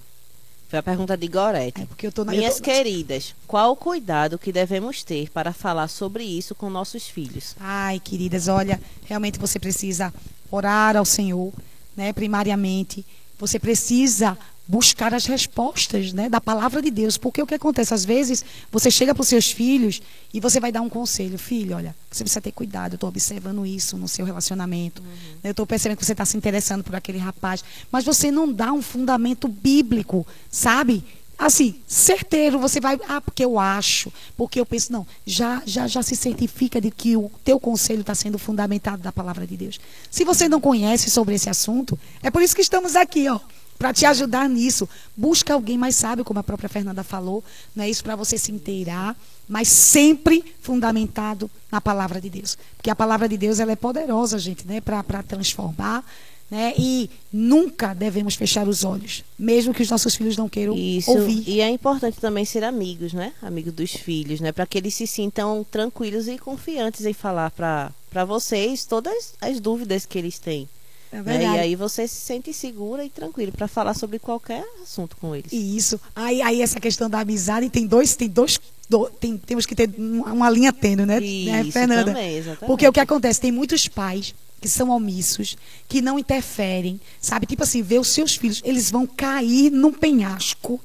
[0.69, 1.83] Foi a pergunta de Gorete.
[1.83, 2.33] É porque eu tô na.
[2.33, 7.09] Minhas tô- queridas, qual o cuidado que devemos ter para falar sobre isso com nossos
[7.09, 7.55] filhos?
[7.61, 10.15] Ai, queridas, olha, realmente você precisa
[10.51, 11.53] orar ao Senhor,
[11.97, 12.13] né?
[12.13, 13.05] Primariamente,
[13.43, 14.39] você precisa
[14.69, 17.93] buscar as respostas, né, da palavra de Deus, porque o que acontece?
[17.93, 20.01] Às vezes, você chega para os seus filhos
[20.33, 23.67] e você vai dar um conselho, filho, olha, você precisa ter cuidado, eu estou observando
[23.67, 25.03] isso no seu relacionamento,
[25.43, 28.73] eu estou percebendo que você está se interessando por aquele rapaz, mas você não dá
[28.73, 31.05] um fundamento bíblico, sabe?
[31.47, 36.03] Assim, certeiro, você vai, ah, porque eu acho, porque eu penso, não, já já já
[36.03, 39.81] se certifica de que o teu conselho está sendo fundamentado da palavra de Deus.
[40.11, 43.41] Se você não conhece sobre esse assunto, é por isso que estamos aqui, ó,
[43.77, 44.89] para te ajudar nisso.
[45.17, 47.43] Busca alguém mais sábio, como a própria Fernanda falou,
[47.75, 49.17] não é isso para você se inteirar,
[49.49, 54.39] mas sempre fundamentado na palavra de Deus, porque a palavra de Deus ela é poderosa,
[54.39, 56.05] gente, né, para transformar.
[56.53, 56.75] Né?
[56.77, 61.11] E nunca devemos fechar os olhos, mesmo que os nossos filhos não queiram Isso.
[61.11, 61.45] ouvir.
[61.49, 63.33] E é importante também ser amigos, né?
[63.41, 64.53] Amigos dos filhos, né?
[64.53, 70.05] Para que eles se sintam tranquilos e confiantes em falar para vocês todas as dúvidas
[70.05, 70.69] que eles têm.
[71.11, 71.43] É né?
[71.43, 75.51] E aí você se sente segura e tranquilo para falar sobre qualquer assunto com eles.
[75.51, 75.99] Isso.
[76.15, 79.89] Aí, aí essa questão da amizade tem dois, tem dois, do- tem, temos que ter
[79.97, 82.05] uma, uma linha tênue, né, né, Isso Fernanda?
[82.13, 82.67] também, exatamente.
[82.67, 85.57] Porque o que acontece, tem muitos pais que são omissos,
[85.89, 87.47] que não interferem, sabe?
[87.47, 90.81] Tipo assim, ver os seus filhos, eles vão cair num penhasco.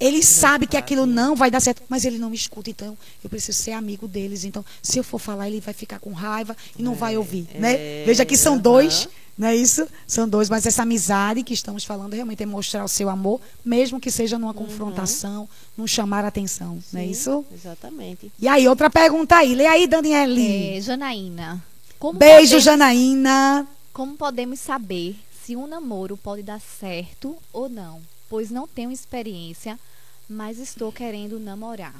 [0.00, 3.30] Eles sabem que aquilo não vai dar certo, mas ele não me escuta, então eu
[3.30, 4.44] preciso ser amigo deles.
[4.44, 7.74] Então, se eu for falar, ele vai ficar com raiva e não vai ouvir, né?
[7.74, 9.08] é, Veja que são dois,
[9.38, 9.86] não é isso?
[10.04, 14.00] São dois, mas essa amizade que estamos falando realmente é mostrar o seu amor, mesmo
[14.00, 17.44] que seja numa confrontação, num chamar a atenção, não é Sim, isso?
[17.54, 18.32] Exatamente.
[18.40, 19.54] E aí, outra pergunta aí.
[19.54, 20.76] Lê aí, Daniele.
[20.76, 21.62] É, Janaína.
[22.02, 23.68] Como Beijo, podemos- Janaína.
[23.92, 28.02] Como podemos saber se um namoro pode dar certo ou não?
[28.28, 29.78] Pois não tenho experiência,
[30.28, 31.94] mas estou querendo namorar.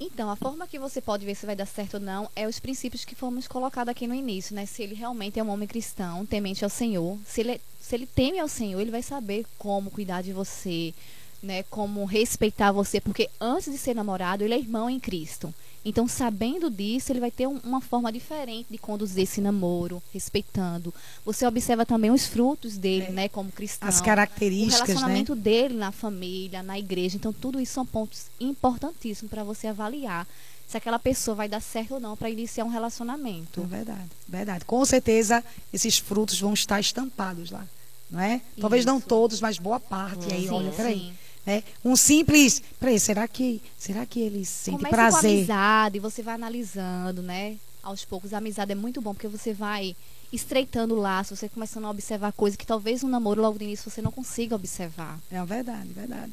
[0.00, 2.58] Então, a forma que você pode ver se vai dar certo ou não é os
[2.58, 4.64] princípios que fomos colocados aqui no início, né?
[4.64, 8.38] Se ele realmente é um homem cristão, temente ao Senhor, se ele, se ele teme
[8.38, 10.94] ao Senhor, ele vai saber como cuidar de você,
[11.42, 11.62] né?
[11.64, 15.52] Como respeitar você, porque antes de ser namorado, ele é irmão em Cristo.
[15.88, 20.92] Então, sabendo disso, ele vai ter um- uma forma diferente de conduzir esse namoro, respeitando.
[21.24, 23.10] Você observa também os frutos dele, É.
[23.12, 23.88] né, como cristão.
[23.88, 24.86] As O características, né?
[24.88, 27.16] relacionamento dele na família, na igreja.
[27.16, 30.26] Então, tudo isso são pontos importantíssimos para você avaliar
[30.66, 33.62] se aquela pessoa vai dar certo ou não para iniciar um É relacionamento.
[33.62, 34.64] verdade, verdade.
[34.64, 37.64] Com certeza, esses frutos vão estar estampados lá,
[38.10, 38.40] não é?
[38.60, 39.06] Talvez não Isso.
[39.06, 40.28] todos, mas boa parte.
[40.28, 40.98] E aí, Sim, olha, peraí.
[40.98, 41.14] sim.
[41.46, 41.62] Né?
[41.84, 42.60] Um simples.
[42.80, 45.30] Peraí, será que, será que ele sente Comece com prazer?
[45.30, 47.56] amizade, você vai analisando, né?
[47.82, 49.94] Aos poucos, a amizade é muito bom, porque você vai
[50.32, 53.88] estreitando o laço, você começando a observar coisas que talvez no namoro, logo no início,
[53.88, 55.20] você não consiga observar.
[55.30, 56.32] É verdade, verdade.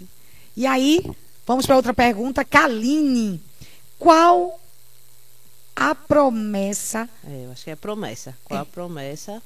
[0.57, 0.99] E aí,
[1.45, 2.43] vamos para outra pergunta.
[2.43, 3.39] Kaline,
[3.99, 4.59] qual
[5.75, 8.35] a promessa É, eu acho que é promessa.
[8.43, 8.63] Qual É.
[8.63, 9.41] a promessa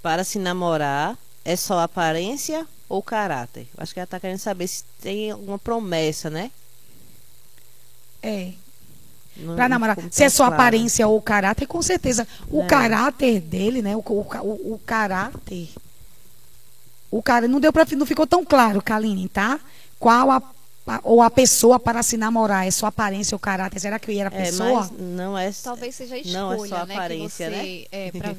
[0.00, 1.18] para se namorar?
[1.44, 3.68] É só aparência ou caráter?
[3.76, 6.50] Acho que ela está querendo saber se tem alguma promessa, né?
[8.22, 8.52] é
[9.56, 9.98] para namorar?
[10.10, 10.54] Se é só claro.
[10.54, 12.26] aparência ou caráter, com certeza.
[12.48, 12.66] O É.
[12.66, 13.96] caráter dele, né?
[13.96, 15.68] O, o, o, o caráter.
[17.10, 19.58] O cara não deu para não ficou tão claro, Kaline, tá?
[19.98, 20.42] Qual a-
[21.02, 23.80] ou a pessoa para se namorar é só aparência ou caráter?
[23.80, 24.80] Será que era a É, pessoa?
[24.80, 25.50] mas não é.
[25.62, 26.94] Talvez seja a escolha, Não é só né?
[26.94, 27.56] aparência, né?
[27.56, 28.12] você, é.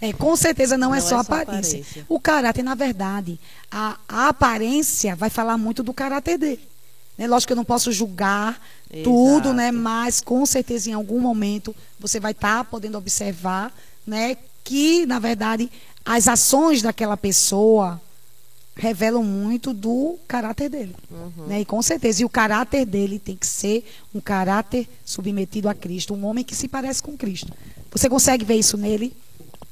[0.00, 1.78] É, é, com certeza não, é, Não só é só aparência.
[1.80, 2.06] aparência.
[2.08, 3.38] O caráter, na verdade,
[3.70, 6.68] a, a aparência vai falar muito do caráter dele.
[7.16, 7.26] Né?
[7.28, 8.60] Lógico que eu não posso julgar
[9.04, 9.68] tudo, né?
[9.68, 9.78] Exato.
[9.78, 13.72] Mas com certeza em algum momento você vai estar podendo observar,
[14.06, 14.36] né?
[14.64, 15.70] Que na verdade
[16.04, 18.00] as ações daquela pessoa
[18.76, 21.46] revelam muito do caráter dele, Uhum.
[21.46, 21.60] né?
[21.62, 26.14] E com certeza, e o caráter dele tem que ser um caráter submetido a Cristo,
[26.14, 27.50] um homem que se parece com Cristo.
[27.90, 29.14] Você consegue ver isso nele?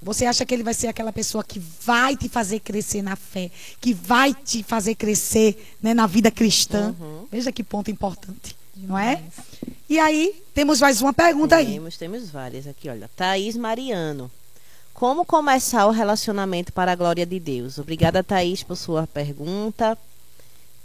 [0.03, 3.51] Você acha que ele vai ser aquela pessoa que vai te fazer crescer na fé,
[3.81, 6.95] que vai te fazer crescer né, na vida cristã?
[6.99, 7.27] Uhum.
[7.31, 9.23] Veja que ponto importante, não é?
[9.89, 11.75] E aí, temos mais uma pergunta aí.
[11.75, 13.11] Temos, temos várias aqui, olha.
[13.17, 14.31] Thaís Mariano.
[15.05, 17.79] Como começar o relacionamento para a glória de Deus?
[17.79, 19.99] Obrigada, Thaís, por sua pergunta.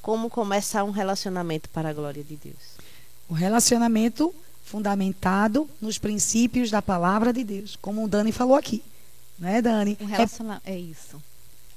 [0.02, 2.76] Como começar um relacionamento para a glória de Deus?
[3.30, 8.84] O relacionamento fundamentado nos princípios da palavra de Deus, como o Dani falou aqui.
[9.40, 9.98] Né, Dani?
[10.02, 10.64] Um É relacionamento.
[10.66, 11.24] É isso.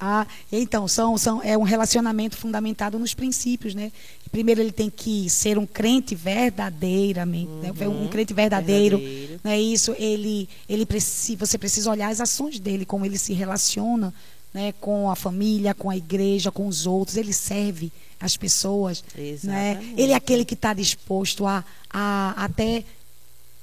[0.05, 3.93] Ah, então, são, são, é um relacionamento fundamentado nos princípios, né?
[4.33, 7.73] Primeiro ele tem que ser um crente verdadeiramente, né?
[7.87, 9.41] Uhum, Um crente verdadeiro, verdadeiro.
[9.45, 9.95] não é isso?
[9.99, 14.13] Ele, ele precisa, você precisa olhar as ações dele, como ele se relaciona,
[14.53, 14.73] né?
[14.81, 17.17] Com a família, com a igreja, com os outros.
[17.17, 19.23] Ele serve as pessoas, né?
[19.29, 20.01] Exatamente.
[20.01, 22.83] Ele é aquele que está disposto a, a até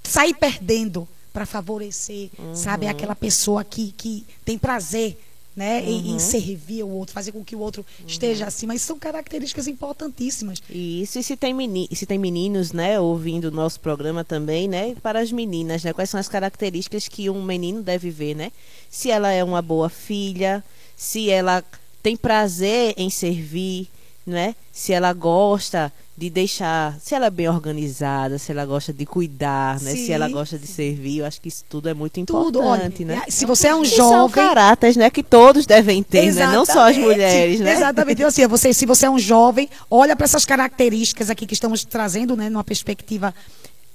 [0.03, 2.91] sair perdendo para favorecer, sabe, Uhum.
[2.91, 5.17] aquela pessoa que, que tem prazer,
[5.55, 6.19] né, em, em Uhum.
[6.19, 8.75] servir o outro, fazer com que o outro esteja acima.
[8.75, 10.61] Isso são características importantíssimas.
[10.69, 14.95] Isso, e se tem, meni se tem meninos, né, ouvindo o nosso programa também, né,
[15.01, 18.51] para as meninas, né, quais são as características que um menino deve ver, né?
[18.89, 20.63] Se ela é uma boa filha,
[20.95, 21.63] se ela
[22.01, 23.89] tem prazer em servir,
[24.25, 24.55] né?
[24.71, 29.79] Se ela gosta de deixar, se ela é bem organizada, se ela gosta de cuidar,
[29.79, 29.91] né?
[29.91, 30.05] Sim.
[30.05, 33.05] Se ela gosta de servir, eu acho que isso tudo é muito Tudo, olha, importante,
[33.05, 33.21] né?
[33.29, 36.47] se você é um E são jovem, caráteres, né, que todos devem ter, né?
[36.47, 36.99] Não só as Exatamente.
[36.99, 37.71] mulheres, né?
[37.71, 38.17] Exatamente.
[38.17, 41.85] Então, assim, você, se você é um jovem, olha para essas características aqui que estamos
[41.85, 43.33] trazendo, né, numa perspectiva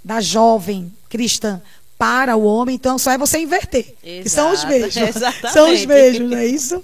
[0.02, 1.60] da jovem cristã
[1.98, 3.94] para o homem, então só é você inverter.
[4.02, 4.96] Que são os Exato, mesmos.
[5.14, 5.52] exatamente.
[5.52, 6.82] São os mesmos, não é isso?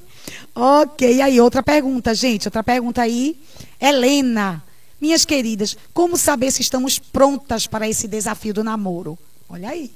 [0.54, 2.46] Ok, e aí, outra pergunta, gente.
[2.46, 3.40] Outra pergunta aí.
[3.80, 4.62] Helena,
[5.00, 9.18] minhas queridas, como saber se estamos prontas para esse desafio do namoro?
[9.48, 9.90] Olha aí.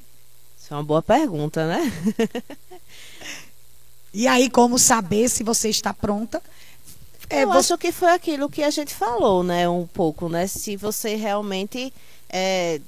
[0.59, 1.93] Isso é uma boa pergunta, né?
[4.13, 6.41] E aí, como saber se você está pronta?
[7.29, 9.69] É, eu você- acho que foi aquilo que a gente falou, né?
[9.69, 10.47] Um pouco, né?
[10.47, 11.93] Se você realmente
[12.31, 12.81] é,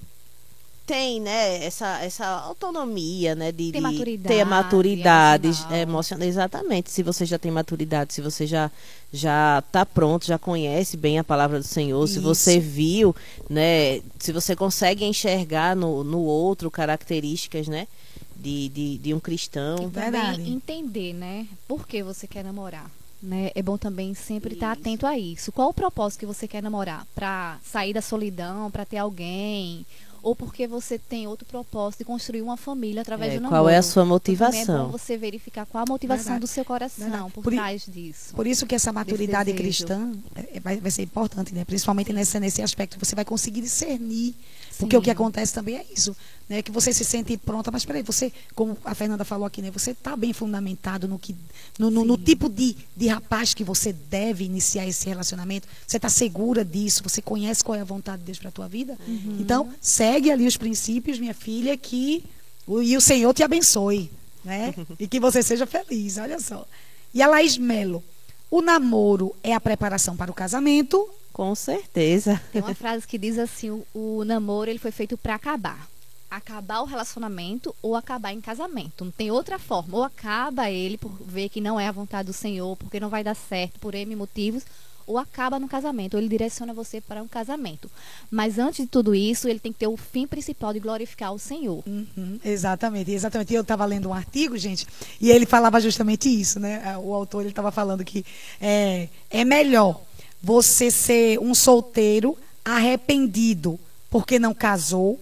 [0.86, 1.64] tem, né?
[1.64, 3.50] Essa, essa autonomia, né?
[3.50, 5.78] De, de maturidade ter a maturidade emocional.
[5.78, 6.28] emocional.
[6.28, 6.90] Exatamente.
[6.90, 8.70] Se você já tem maturidade, se você já
[9.12, 12.22] já está pronto, já conhece bem a palavra do Senhor, se Isso.
[12.22, 13.14] você viu,
[13.48, 14.00] né?
[14.18, 17.88] Se você consegue enxergar no, no outro características, né?
[18.36, 19.88] De, de, de um cristão.
[19.88, 20.38] Verdade.
[20.38, 21.46] Também entender, né?
[21.66, 22.90] Por que você quer namorar.
[23.22, 23.50] Né?
[23.54, 25.50] É bom também sempre estar atento a isso.
[25.50, 27.06] Qual o propósito que você quer namorar?
[27.14, 29.86] Para sair da solidão, para ter alguém?
[30.26, 33.62] Ou porque você tem outro propósito de construir uma família através É, do namoro?
[33.62, 34.86] qual é a sua Então, é motivação?
[34.86, 36.40] bom você verificar qual a motivação Verdade.
[36.40, 37.30] do seu coração Verdade.
[37.32, 38.34] por, Por trás disso.
[38.34, 41.64] Por isso que essa maturidade cristã é- é- vai, vai ser importante, né?
[41.64, 42.98] Principalmente nesse, nesse aspecto.
[42.98, 44.34] Você vai conseguir discernir.
[44.78, 46.14] Porque o que acontece também é isso.
[46.48, 46.62] Né?
[46.62, 49.70] Que você se sente pronta, mas peraí, você, como a Fernanda falou aqui, né?
[49.70, 51.34] Você está bem fundamentado no, que,
[51.78, 55.66] no, no- no tipo de, de rapaz que você deve iniciar esse relacionamento.
[55.86, 58.68] Você está segura disso, você conhece qual é a vontade de Deus para a tua
[58.68, 58.96] vida.
[59.08, 59.38] Uhum.
[59.40, 62.22] Então, segue ali os princípios, minha filha, que
[62.66, 64.10] o, e o Senhor te abençoe.
[64.44, 64.74] Né?
[65.00, 66.66] e que você seja feliz, olha só.
[67.14, 68.04] E a Laís Melo,
[68.50, 71.08] o namoro é a preparação para o casamento?
[71.36, 72.40] Com certeza.
[72.50, 75.86] Tem uma frase que diz assim: o, o namoro ele foi feito para acabar.
[76.30, 79.04] Acabar o relacionamento ou acabar em casamento.
[79.04, 79.98] Não tem outra forma.
[79.98, 83.22] Ou acaba ele por ver que não é a vontade do Senhor, porque não vai
[83.22, 84.64] dar certo por N motivos,
[85.06, 86.14] ou acaba no casamento.
[86.14, 87.90] Ou ele direciona você para um casamento.
[88.30, 91.38] Mas antes de tudo isso, ele tem que ter o fim principal de glorificar o
[91.38, 91.82] Senhor.
[91.86, 93.52] Uhum, exatamente, exatamente.
[93.52, 94.86] Eu estava lendo um artigo, gente,
[95.20, 96.96] e ele falava justamente isso, né?
[96.96, 98.24] O autor ele estava falando que
[98.58, 100.00] é, é melhor
[100.46, 103.78] você ser um solteiro arrependido
[104.08, 105.20] porque não casou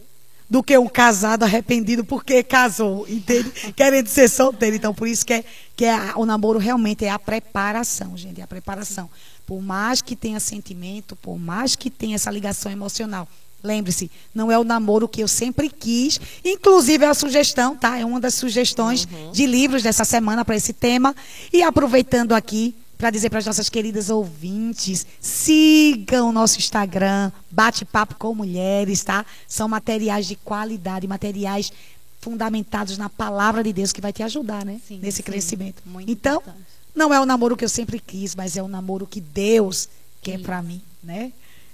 [0.51, 3.51] do que um casado arrependido porque casou, entende?
[3.75, 4.77] Querendo ser solteiro.
[4.77, 5.45] Então, por isso que, é,
[5.75, 9.09] que é a- o namoro realmente é a preparação, gente, é a preparação.
[9.47, 13.27] Por mais que tenha sentimento, por mais que tenha essa ligação emocional,
[13.63, 16.21] lembre-se, não é o namoro que eu sempre quis.
[16.45, 17.99] Inclusive, é a sugestão, tá?
[17.99, 21.17] É uma das sugestões de livros dessa semana para esse tema.
[21.51, 22.75] E aproveitando aqui,
[23.05, 29.27] para dizer para as nossas queridas ouvintes, sigam o nosso Instagram, Bate-Papo com Mulheres, tá?
[29.47, 31.71] São materiais de qualidade, materiais
[32.19, 34.81] fundamentados na palavra de Deus que vai te ajudar, né?
[34.89, 35.23] Sim, Nesse sim.
[35.23, 35.83] crescimento.
[35.85, 36.65] Muito então, importante.
[36.95, 39.87] não é o namoro que eu sempre quis, mas é o namoro que Deus
[40.23, 41.31] quer para mim, né?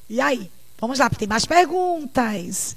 [0.08, 0.50] E aí,
[0.80, 2.76] vamos lá, tem mais perguntas.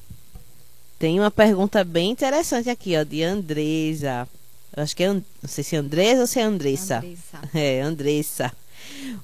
[0.99, 4.29] Tem uma pergunta bem interessante aqui, ó, de Andresa.
[4.75, 6.97] Acho que é, não sei se é Andresa ou se é Andressa.
[6.97, 7.49] Andressa.
[7.53, 8.51] É, Andressa.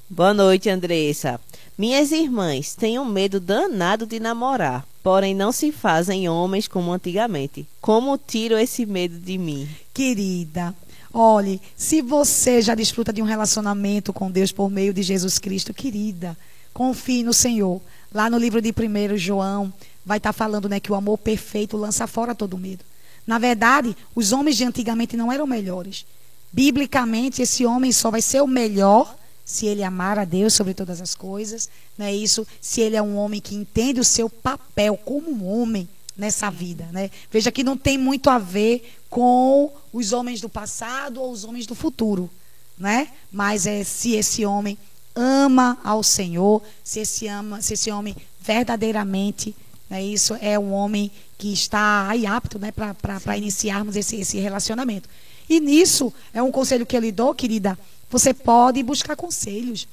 [0.09, 1.39] Boa noite, Andressa.
[1.77, 7.65] Minhas irmãs têm um medo danado de namorar, porém não se fazem homens como antigamente.
[7.79, 9.67] Como tiro esse medo de mim?
[9.93, 10.75] Querida,
[11.13, 15.73] olhe, se você já desfruta de um relacionamento com Deus por meio de Jesus Cristo,
[15.73, 16.37] querida,
[16.73, 17.81] confie no Senhor.
[18.13, 19.71] Lá no livro de 1 João,
[20.05, 22.83] vai estar falando né, que o amor perfeito lança fora todo medo.
[23.29, 26.03] Na verdade, os homens de antigamente não eram melhores.
[26.51, 29.15] Biblicamente, esse homem só vai ser o melhor
[29.45, 32.47] se ele amar a Deus sobre todas as coisas, não é isso?
[32.59, 36.89] Se ele é um homem que entende o seu papel como um homem nessa vida,
[36.91, 37.11] né?
[37.31, 41.67] Veja que não tem muito a ver com os homens do passado ou os homens
[41.67, 42.31] do futuro,
[42.79, 43.09] né?
[43.31, 44.75] Mas é se esse homem
[45.13, 49.55] ama ao Senhor, se esse ama, se esse homem verdadeiramente,
[49.87, 55.07] né, isso é um homem que está aí apto, né, para iniciarmos esse, esse relacionamento.
[55.49, 57.79] E nisso é um conselho que eu lhe dou, querida.
[58.11, 59.87] Você pode buscar conselhos.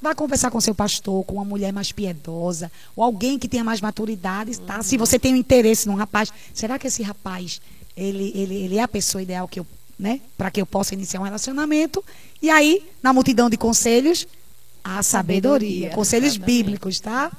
[0.00, 3.80] Vá conversar com seu pastor, com uma mulher mais piedosa, ou alguém que tenha mais
[3.80, 4.80] maturidade, tá?
[4.82, 7.60] Se você tem um interesse num rapaz, será que esse rapaz
[7.96, 9.66] ele, ele, ele é a pessoa ideal que eu,
[9.98, 12.02] né, para que eu possa iniciar um relacionamento?
[12.40, 14.26] E aí, na multidão de conselhos,
[14.84, 16.56] a sabedoria, Sabedoria, conselhos exatamente.
[16.56, 17.30] bíblicos, tá?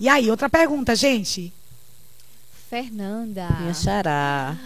[0.00, 1.52] E aí, outra pergunta, gente.
[2.74, 3.48] Fernanda.
[3.60, 4.58] Minha xará.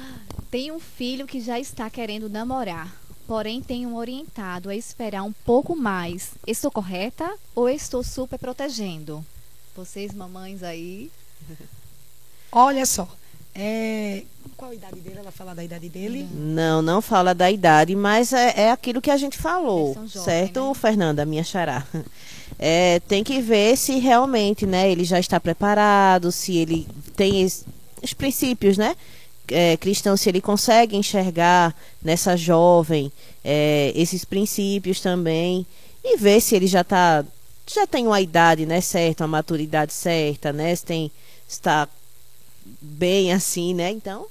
[0.50, 2.90] Tem um filho que já está querendo namorar,
[3.26, 6.30] porém tem um orientado a esperar um pouco mais.
[6.46, 9.22] Estou correta ou estou super protegendo?
[9.76, 11.10] Vocês, mamães aí.
[12.50, 13.06] Olha só.
[13.54, 14.22] É...
[14.56, 15.18] Qual a idade dele?
[15.18, 16.26] Ela fala da idade dele?
[16.32, 20.66] Não, não fala da idade, mas é, é aquilo que a gente falou, jovens, certo,
[20.66, 20.74] né?
[20.74, 21.86] Fernanda, minha xará?
[22.60, 27.46] É, tem que ver se realmente, né, ele já está preparado, se ele tem
[28.02, 28.96] os princípios, né,
[29.50, 33.10] é, cristãos, se ele consegue enxergar nessa jovem
[33.44, 35.66] é, esses princípios também
[36.04, 37.24] e ver se ele já tá,
[37.66, 41.10] já tem uma idade, né, certa, uma maturidade certa, né, se tem,
[41.48, 41.88] está
[42.80, 44.26] bem assim, né, então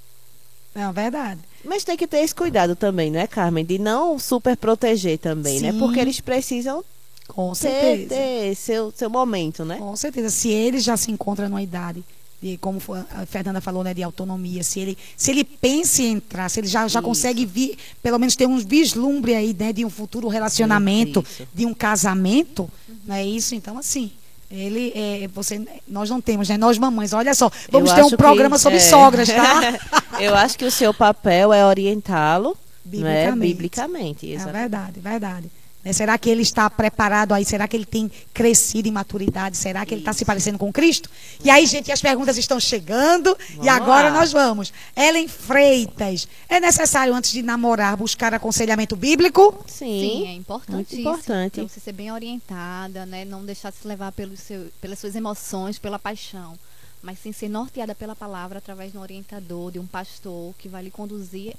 [0.75, 1.41] Não, verdade.
[1.65, 3.65] mas tem que ter esse cuidado também, não é, Carmen?
[3.65, 5.71] De não super proteger também, né?
[5.71, 5.79] Sim.
[5.79, 6.83] Porque eles precisam
[7.27, 8.09] Com ter, certeza.
[8.09, 9.77] ter seu, seu momento, né?
[9.77, 10.29] Com certeza.
[10.29, 12.03] Se ele já se encontra numa idade,
[12.41, 12.79] de, como
[13.11, 16.67] a Fernanda falou, né, de autonomia, se ele, se ele pensa em entrar, se ele
[16.67, 17.01] já, já Isso.
[17.07, 21.47] consegue vir, pelo menos ter uns vislumbre aí, né, de um futuro relacionamento, Isso.
[21.53, 22.69] de um casamento,
[23.05, 23.55] não é isso?
[23.55, 24.11] Então, assim.
[24.49, 26.55] Ele, é, você, nós não temos, né?
[26.57, 28.81] Nós mamães, olha só, vamos Eu ter um acho que- programa sobre é.
[28.81, 29.77] sogras, tá?
[30.21, 33.25] Eu acho que o seu papel é orientá-lo, não é?
[33.25, 33.47] Biblicamente.
[33.53, 35.51] Biblicamente, É verdade, verdade.
[35.87, 37.45] Né, Será que ele está preparado aí?
[37.45, 39.55] Será que ele tem crescido em maturidade?
[39.55, 41.09] Será que ele está se parecendo com Cristo?
[41.41, 44.19] E aí, gente, as perguntas estão chegando e Vamos agora lá.
[44.19, 44.73] nós vamos.
[44.93, 49.63] Ellen Freitas, é necessário antes de namorar buscar aconselhamento bíblico?
[49.65, 51.03] Sim, é Sim, importantíssimo.
[51.03, 51.53] muito importante.
[51.61, 53.23] Pra você ser bem orientada, né?
[53.23, 56.59] Não deixar se levar pelos seu, pelas suas emoções, pela paixão.
[57.01, 60.83] Mas sim ser norteada pela palavra através de um orientador, de um pastor que vai
[60.83, 61.53] lhe conduzir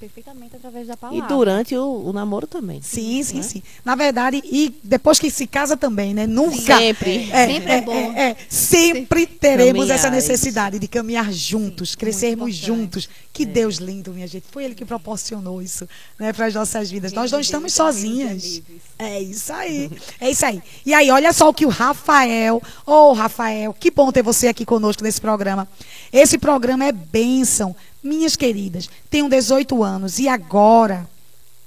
[0.00, 1.28] perfeitamente através da E palavra.
[1.28, 2.80] durante o, o namoro também.
[2.80, 3.42] Sim, sim, né?
[3.42, 3.62] sim.
[3.84, 6.26] Na verdade, e depois que se casa também, né?
[6.26, 6.78] Nunca.
[6.78, 7.26] Sempre.
[7.26, 8.12] Sempre é bom.
[8.16, 13.08] é, sempre teremos Caminhar, essa necessidade de caminhar juntos, Sim, crescermos juntos.
[13.32, 14.46] Que Deus lindo, minha gente.
[14.50, 15.88] Foi Ele que proporcionou isso
[16.18, 17.12] né, para as nossas vidas.
[17.12, 18.42] Nós não estamos de sozinhas.
[18.42, 18.62] livres.
[18.98, 19.90] É isso aí.
[20.20, 20.62] É isso aí.
[20.84, 22.60] E aí, olha só o que o Rafael.
[22.84, 25.68] Ô, Rafael, que bom ter você aqui conosco nesse programa.
[26.12, 27.74] Esse programa é bênção.
[28.02, 31.08] Minhas queridas, tenho 18 anos e agora.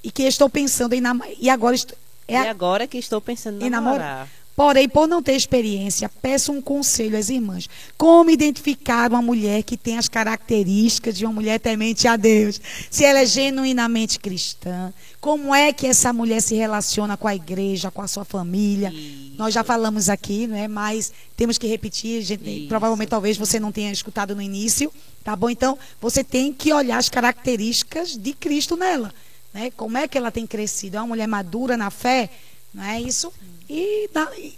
[0.02, 1.32] E que estou pensando em namorar.
[1.38, 1.74] E agora.
[1.74, 1.96] estou-
[2.28, 3.98] é E agora que estou pensando em em namorar.
[4.00, 4.28] namorar.
[4.56, 7.68] Porém, por não ter experiência, peço um conselho às irmãs.
[7.98, 12.60] Como identificar uma mulher que tem as características de uma mulher temente a Deus?
[12.88, 17.90] Se ela é genuinamente cristã, como é que essa mulher se relaciona com a igreja,
[17.90, 18.90] com a sua família?
[18.90, 19.32] Isso.
[19.36, 20.68] Nós já falamos aqui, não é?
[20.68, 22.22] Mas temos que repetir.
[22.22, 24.92] gente, provavelmente, talvez você não tenha escutado no início,
[25.24, 25.50] tá bom?
[25.50, 29.12] Então, você tem que olhar as características de Cristo nela,
[29.52, 29.72] né?
[29.76, 30.96] Como é que ela tem crescido?
[30.96, 32.30] É uma mulher madura na fé,
[32.72, 33.32] não é isso?
[33.68, 34.10] E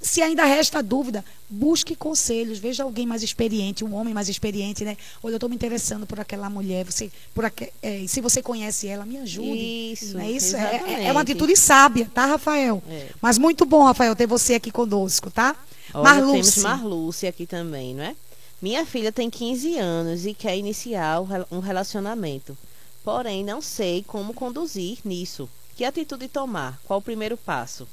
[0.02, 4.96] se ainda resta dúvida, busque conselhos, veja alguém mais experiente, um homem mais experiente, né?
[5.22, 8.88] Olha, eu estou me interessando por aquela mulher, você, por aque, é, se você conhece
[8.88, 9.92] ela, me ajude.
[9.92, 10.56] Isso, é isso?
[10.56, 12.82] É- É, é uma atitude sábia, tá, Rafael?
[12.88, 13.08] É.
[13.20, 15.54] Mas muito bom, Rafael, ter você aqui conosco, tá?
[15.94, 16.60] Olha, temos Marluce.
[16.60, 18.16] Marluce aqui também, não é?
[18.60, 22.56] Minha filha tem 15 anos e quer iniciar um relacionamento.
[23.04, 25.48] Porém, não sei como conduzir nisso.
[25.76, 26.80] Que atitude tomar?
[26.84, 27.86] Qual o primeiro passo?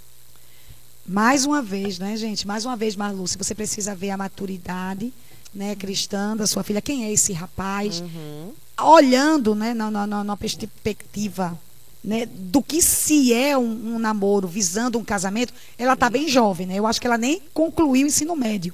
[1.05, 2.47] Mais uma vez, né, gente?
[2.47, 5.11] Mais uma vez, Marluce, você precisa ver a maturidade
[5.53, 6.81] né, cristã da sua filha.
[6.81, 7.99] Quem é esse rapaz?
[8.01, 8.51] Uhum.
[8.81, 11.59] Olhando né, na, na, na- perspectiva
[12.03, 16.67] né, do que se é um, um namoro visando um casamento, ela está bem jovem,
[16.67, 16.75] né?
[16.79, 18.73] Eu acho que ela nem concluiu o ensino médio.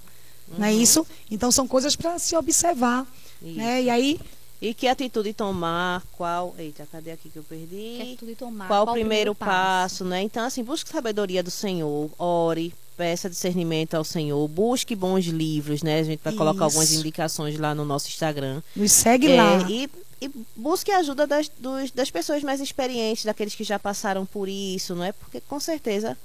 [0.57, 1.05] Não é isso?
[1.30, 3.05] Então são coisas para se observar.
[3.41, 3.84] Né?
[3.84, 4.19] E aí,
[4.62, 6.03] E que atitude tomar?
[6.18, 6.53] Qual.
[6.57, 7.95] Eita, cadê aqui que eu perdi?
[7.97, 8.68] Quer tudo tomar.
[8.68, 10.22] Qual o primeiro passo, né?
[10.22, 15.99] Então, assim, busque sabedoria do Senhor, ore, peça discernimento ao Senhor, busque bons livros, né?
[15.99, 16.99] A gente vai colocar algumas Isso.
[16.99, 18.62] indicações lá no nosso Instagram.
[18.76, 19.66] nos segue É, lá.
[19.70, 19.89] e,
[20.22, 24.49] e busque a ajuda das, dos- das pessoas mais experientes, daqueles que já passaram por
[24.49, 25.14] isso, não é?
[25.14, 26.18] Porque com certeza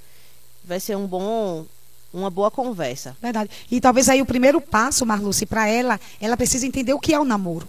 [0.65, 1.65] vai ser um bom,
[2.13, 3.17] uma boa conversa.
[3.23, 3.49] Verdade.
[3.71, 7.21] E talvez aí o primeiro passo, Marluce, para ela, ela precisa entender o que é
[7.21, 7.69] o namoro.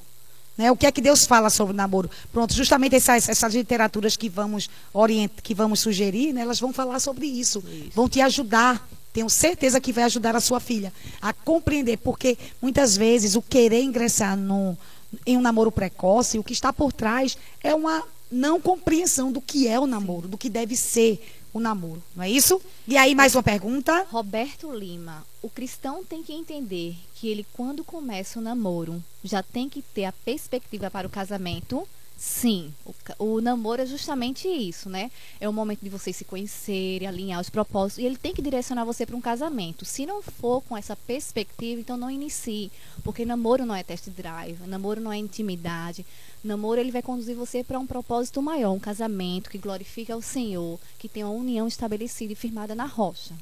[0.57, 0.71] Né?
[0.71, 2.09] O que é que Deus fala sobre o namoro?
[2.31, 6.99] Pronto, justamente essas, essas literaturas que vamos orient, que vamos sugerir, né, elas vão falar
[6.99, 7.63] sobre isso.
[7.67, 7.91] Isso.
[7.93, 8.87] Vão te ajudar.
[9.11, 10.91] Tenho certeza que vai ajudar a sua filha
[11.21, 14.77] a compreender, porque muitas vezes o querer ingressar no,
[15.25, 19.67] em um namoro precoce, o que está por trás é uma não compreensão do que
[19.67, 21.21] é o namoro, do que deve ser
[21.55, 22.03] o namoro.
[22.13, 22.61] Não é isso?
[22.85, 24.05] E aí, mais uma pergunta?
[24.11, 29.69] Roberto Lima, o cristão tem que entender que ele, quando começa o namoro, já tem
[29.69, 31.87] que ter a perspectiva para o casamento.
[32.17, 35.11] Sim, o, o namoro é justamente isso, né?
[35.39, 38.85] É o momento de vocês se conhecerem, alinhar os propósitos, e ele tem que direcionar
[38.85, 39.83] você para um casamento.
[39.83, 42.71] Se não for com essa perspectiva, então não inicie,
[43.03, 46.05] porque namoro não é test drive, namoro não é intimidade.
[46.43, 50.79] Namoro ele vai conduzir você para um propósito maior, um casamento que glorifica o Senhor,
[50.97, 53.33] que tem uma união estabelecida e firmada na rocha.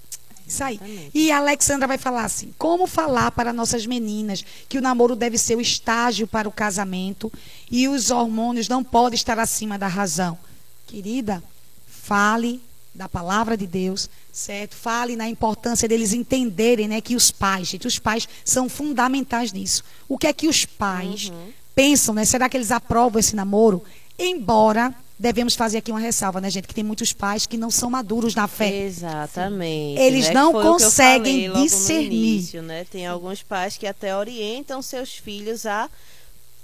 [0.53, 0.75] Isso aí.
[0.75, 1.11] Exatamente.
[1.13, 5.37] E a Alexandra vai falar assim: como falar para nossas meninas que o namoro deve
[5.37, 7.31] ser o estágio para o casamento
[7.69, 10.37] e os hormônios não podem estar acima da razão?
[10.85, 11.43] Querida,
[11.87, 12.61] fale
[12.93, 14.75] da palavra de Deus, certo?
[14.75, 19.83] Fale na importância deles entenderem, né, que os pais, gente, os pais são fundamentais nisso.
[20.07, 21.31] O que é que os pais
[21.73, 22.23] pensam, né?
[22.23, 23.83] Será que eles aprovam esse namoro?
[24.19, 24.93] Embora
[25.23, 28.35] devemos fazer aqui uma ressalva, né, gente, que tem muitos pais que não são maduros
[28.35, 28.69] na fé.
[28.83, 29.97] Exatamente.
[30.01, 30.33] Eles né?
[30.33, 32.07] não conseguem falei discernir.
[32.07, 32.85] início, né?
[32.91, 35.89] Tem alguns pais que até orientam seus filhos a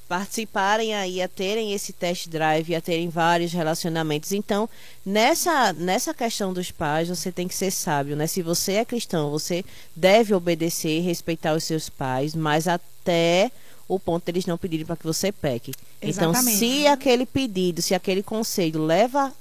[0.09, 4.33] participarem aí, a terem esse test drive, a terem vários relacionamentos.
[4.33, 4.67] Então,
[5.05, 8.27] nessa, nessa questão dos pais, você tem que ser sábio, né?
[8.27, 9.63] Se você é cristão, você
[9.95, 13.51] deve obedecer e respeitar os seus pais, mas até
[13.89, 15.73] o ponto deles não pedirem para que você peque.
[16.01, 16.57] Então, Exatamente.
[16.57, 19.33] se aquele pedido, se aquele conselho leva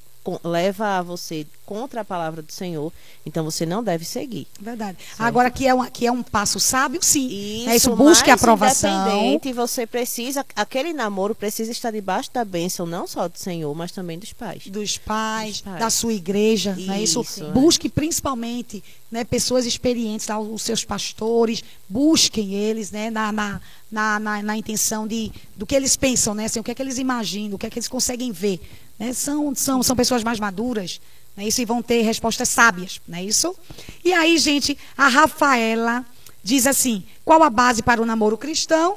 [0.43, 2.91] leva a você contra a palavra do Senhor,
[3.26, 4.47] então você não deve seguir.
[4.59, 4.97] Verdade.
[5.18, 7.29] Agora, que é, um, que é um passo sábio, sim.
[7.29, 8.91] Isso, é isso busque aprovação.
[8.91, 13.93] independente, você precisa, aquele namoro precisa estar debaixo da bênção não só do Senhor, mas
[13.93, 14.66] também dos pais.
[14.66, 15.79] dos pais, Dos pais.
[15.79, 17.03] da sua igreja, né?
[17.03, 17.51] Isso, Isso, é.
[17.51, 23.61] busque principalmente, né, pessoas experientes, os seus pastores, busquem eles, né, na, na,
[23.91, 26.83] na, na, na intenção de do que eles pensam, né, assim, o que é que
[26.83, 28.61] eles imaginam, o que é que eles conseguem ver,
[28.99, 29.13] né?
[29.13, 31.01] São são são pessoas mais maduras,
[31.37, 31.47] né?
[31.47, 33.55] Isso e vão ter respostas sábias, não é isso?
[34.05, 36.05] E aí, gente, a Rafaela
[36.43, 38.97] diz assim: "Qual a base para o namoro cristão?"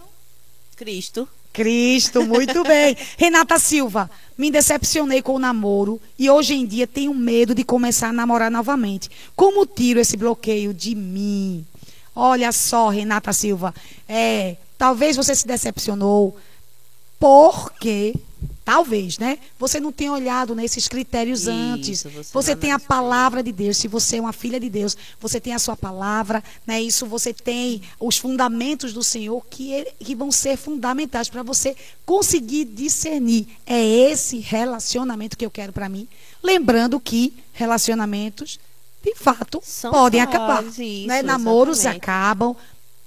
[0.76, 1.28] Cristo.
[1.54, 2.98] Cristo, muito bem.
[3.18, 8.10] Renata Silva, me decepcionei com o namoro e hoje em dia tenho medo de começar
[8.10, 9.10] a namorar novamente.
[9.36, 11.66] Como tiro esse bloqueio de mim?
[12.16, 13.74] Olha só, Renata Silva,
[14.08, 16.38] é, talvez você se decepcionou
[17.20, 18.16] porque,
[18.64, 19.40] talvez, né?
[19.60, 22.04] Você não tenha olhado nesses critérios Isso, antes.
[22.04, 23.78] você Você tem a palavra de Deus.
[23.78, 26.82] Se você é uma filha de Deus, você tem a sua palavra, né?
[26.82, 31.76] Isso você tem os fundamentos do Senhor que, ele- que vão ser fundamentais para você
[32.06, 33.48] conseguir discernir.
[33.66, 36.08] É esse relacionamento que eu quero para mim.
[36.44, 38.60] Lembrando que relacionamentos,
[39.04, 40.64] de fato, São podem fases, acabar.
[40.64, 41.22] isso, né?
[41.24, 42.56] Namoros acabam.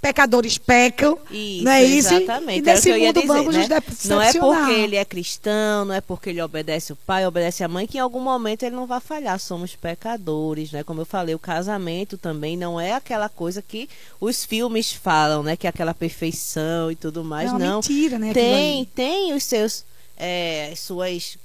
[0.05, 2.13] Pecadores pecam, Isso, não é isso?
[2.15, 2.59] exatamente.
[2.59, 3.81] E o nesse ia mundo vamos nos né?
[4.05, 7.69] Não é porque ele é cristão, não é porque ele obedece o pai, obedece a
[7.69, 9.41] mãe, que em algum momento ele não vai falhar.
[9.41, 10.83] Somos pecadores, né?
[10.85, 13.89] Como eu falei, o casamento também não é aquela coisa que
[14.21, 15.57] os filmes falam, né?
[15.57, 17.51] Que é aquela perfeição e tudo mais.
[17.53, 18.33] Não, Não, mentira, né?
[18.35, 19.87] tem, tem os seus,
[20.19, 21.39] é, as suas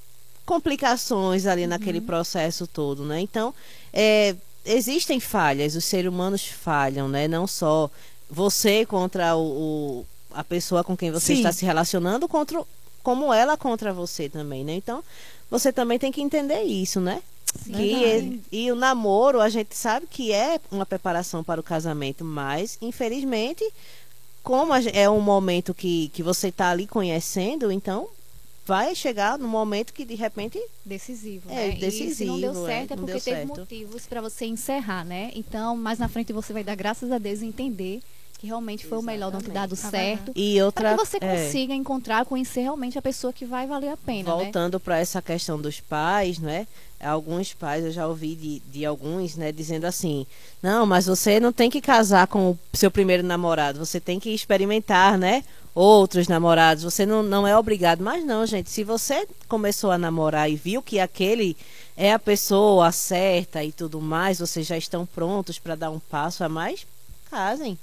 [0.45, 1.69] complicações ali Uhum.
[1.69, 3.21] naquele processo todo, né?
[3.21, 3.53] Então,
[3.93, 4.35] é,
[4.65, 7.27] existem falhas, os seres humanos falham, né?
[7.27, 7.89] Não só
[8.29, 9.41] você contra o,
[10.01, 11.39] o- a pessoa com quem você Sim.
[11.39, 12.61] está se relacionando, contra,
[13.01, 14.73] como ela contra você também, né?
[14.73, 15.03] Então,
[15.49, 17.21] você também tem que entender isso, né?
[17.65, 18.41] Que Verdade.
[18.51, 22.77] e, e o namoro, a gente sabe que é uma preparação para o casamento, mas,
[22.79, 23.63] infelizmente,
[24.43, 28.07] como é um momento que, que você está ali conhecendo, então
[28.65, 31.77] vai chegar no momento que de repente decisivo, É, né?
[31.79, 33.47] E se não deu decisivo, é, certo é, não porque teve certo.
[33.47, 35.31] motivos para você encerrar, né?
[35.33, 37.99] Então, mais na frente você vai dar graças a Deus e entender
[38.39, 40.17] que realmente foi o melhor não ter dado Exatamente.
[40.17, 40.31] certo.
[40.33, 43.89] e outra Para que você é, consiga encontrar, conhecer realmente a pessoa que vai valer
[43.89, 44.43] a pena, né?
[44.43, 46.65] voltando para essa questão dos pais, né?
[47.01, 50.25] Alguns pais eu já ouvi de, de alguns, né, dizendo assim:
[50.63, 54.29] "Não, mas você não tem que casar com o seu primeiro namorado, você tem que
[54.29, 55.43] experimentar, né?
[55.75, 58.03] Outros namorados, você não, não é obrigado.
[58.03, 61.55] Mas não, gente, se você começou a namorar e viu que aquele
[61.95, 66.43] é a pessoa certa e tudo mais, vocês já estão prontos para dar um passo
[66.43, 66.85] a mais,
[67.29, 67.77] casem.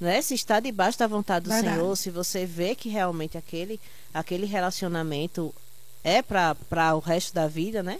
[0.00, 0.20] Né?
[0.22, 1.76] Se está debaixo da vontade do Verdade.
[1.76, 3.80] Senhor, se você vê que realmente aquele,
[4.12, 5.54] aquele relacionamento
[6.02, 6.56] é para
[6.94, 7.98] o resto da vida, né?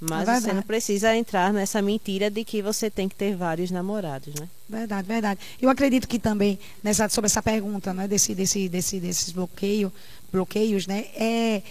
[0.00, 0.54] Mas É você verdade.
[0.56, 4.48] não precisa entrar nessa mentira de que você tem que ter vários namorados, né?
[4.68, 5.40] Verdade, verdade.
[5.60, 9.92] Eu acredito que também nessa, sobre essa pergunta, né, desse, desse, desse, desses bloqueio,
[10.32, 11.62] bloqueios, né, é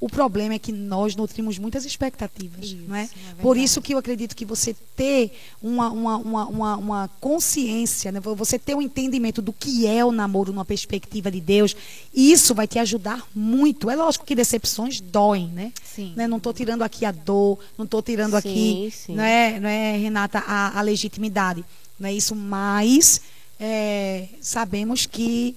[0.00, 3.04] o problema é que nós nutrimos muitas expectativas, Isso, não é?
[3.04, 8.12] é Por isso que eu acredito que você ter uma, uma, uma, uma, uma consciência,
[8.12, 11.74] né, você ter um entendimento do que é o namoro numa perspectiva de Deus,
[12.14, 13.90] isso vai te ajudar muito.
[13.90, 15.72] É lógico que decepções doem, né?
[15.82, 16.12] Sim.
[16.14, 16.28] né?
[16.28, 19.14] Não estou tirando aqui a dor, não estou tirando Sim, aqui, sim.
[19.16, 21.64] não é, não é Renata, a, a legitimidade.
[21.98, 23.20] Não é isso, mas
[23.58, 25.56] é, sabemos que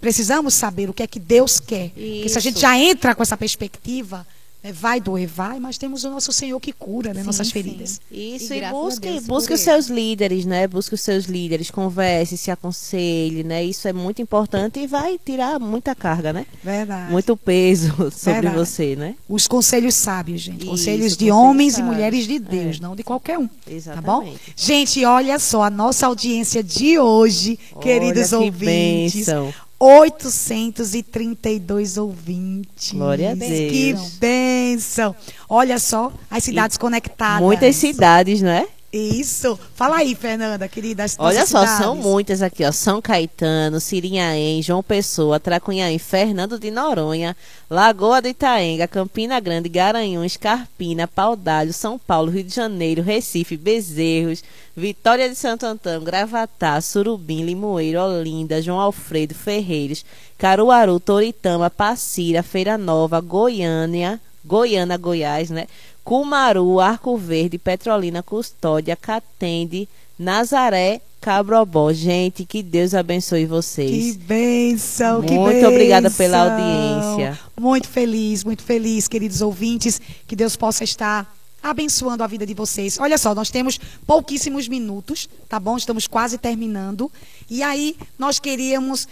[0.00, 1.90] precisamos saber o que é que Deus quer.
[1.90, 4.26] Porque se a gente já entra com essa perspectiva,
[4.66, 7.52] É, vai doer, vai, mas temos o nosso Senhor que cura né, Sim, nossas sim.
[7.52, 8.00] feridas.
[8.10, 10.66] Isso, E e, busque, Deus busque os seus líderes, né?
[10.66, 13.62] Busque os seus líderes, converse, se aconselhe, né?
[13.62, 16.46] Isso é muito importante e vai tirar muita carga, né?
[16.62, 17.12] Verdade.
[17.12, 18.56] Muito peso sobre Verdade.
[18.56, 19.16] você, né?
[19.28, 20.62] Os conselhos sábios, gente.
[20.62, 21.94] Isso, conselhos de conselhos homens e sábios.
[21.94, 22.80] mulheres de Deus, É.
[22.80, 23.46] não de qualquer um.
[23.46, 24.22] Tá bom?
[24.22, 24.40] Exatamente.
[24.56, 29.14] Gente, olha só, a nossa audiência de hoje, queridos Olha que ouvintes.
[29.26, 29.52] bênção.
[29.78, 32.92] 832 ouvintes.
[32.92, 34.16] Glória a Que Deus.
[34.18, 35.14] bênção.
[35.48, 37.42] Olha só, as cidades conectadas.
[37.42, 38.66] Muitas cidades, né?
[38.96, 39.58] Isso.
[39.74, 41.04] Fala aí, Fernanda, querida.
[41.18, 41.84] Olha só, cidades.
[41.84, 42.70] são muitas aqui, ó.
[42.70, 47.36] São Caetano, Sirinhaém, João Pessoa, Tracunhaém, Fernando de Noronha,
[47.68, 54.44] Lagoa de Itaenga, Campina Grande, Garanhuns, Carpina, Paudalho, São Paulo, Rio de Janeiro, Recife, Bezerros,
[54.76, 60.04] Vitória de Santo Antão, Gravatá, Surubim, Limoeiro, Olinda, João Alfredo, Ferreiros,
[60.38, 65.66] Caruaru, Toritama, Passira, Feira Nova, Goiânia, Goiânia, Goiás, né?
[66.04, 69.88] Cumaru, Arco Verde, Petrolina, Custódia, Catende,
[70.18, 71.92] Nazaré, Cabrobó.
[71.92, 74.16] Gente, que Deus abençoe Que vocês.
[74.16, 75.70] bênção, que Muito bênção.
[75.70, 77.38] obrigada pela audiência.
[77.58, 82.98] Muito feliz, muito feliz, queridos ouvintes, que Deus possa estar abençoando a vida de vocês.
[83.00, 85.78] Olha só, nós temos pouquíssimos minutos, tá bom?
[85.78, 87.10] Estamos quase terminando.
[87.48, 89.08] E aí, nós queríamos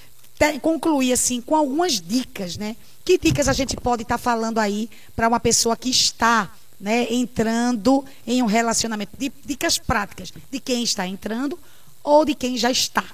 [0.61, 2.77] concluir assim com algumas dicas, né?
[3.05, 6.51] Que dicas a gente pode estar falando aí para uma pessoa que está
[6.83, 9.17] né, entrando em um relacionamento?
[9.17, 11.59] Di- Dicas práticas de quem está entrando
[12.03, 13.05] ou de quem já está,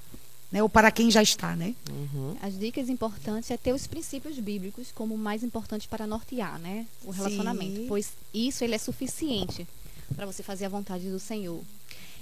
[0.51, 0.63] né?
[0.63, 1.75] Ou para quem já está, né?
[2.41, 6.87] As dicas importantes é ter os princípios bíblicos como mais importante para nortear, né?
[7.05, 7.77] O relacionamento.
[7.77, 7.87] Sim.
[7.87, 9.69] Pois isso ele é suficiente
[10.17, 11.61] para você fazer a vontade do Senhor.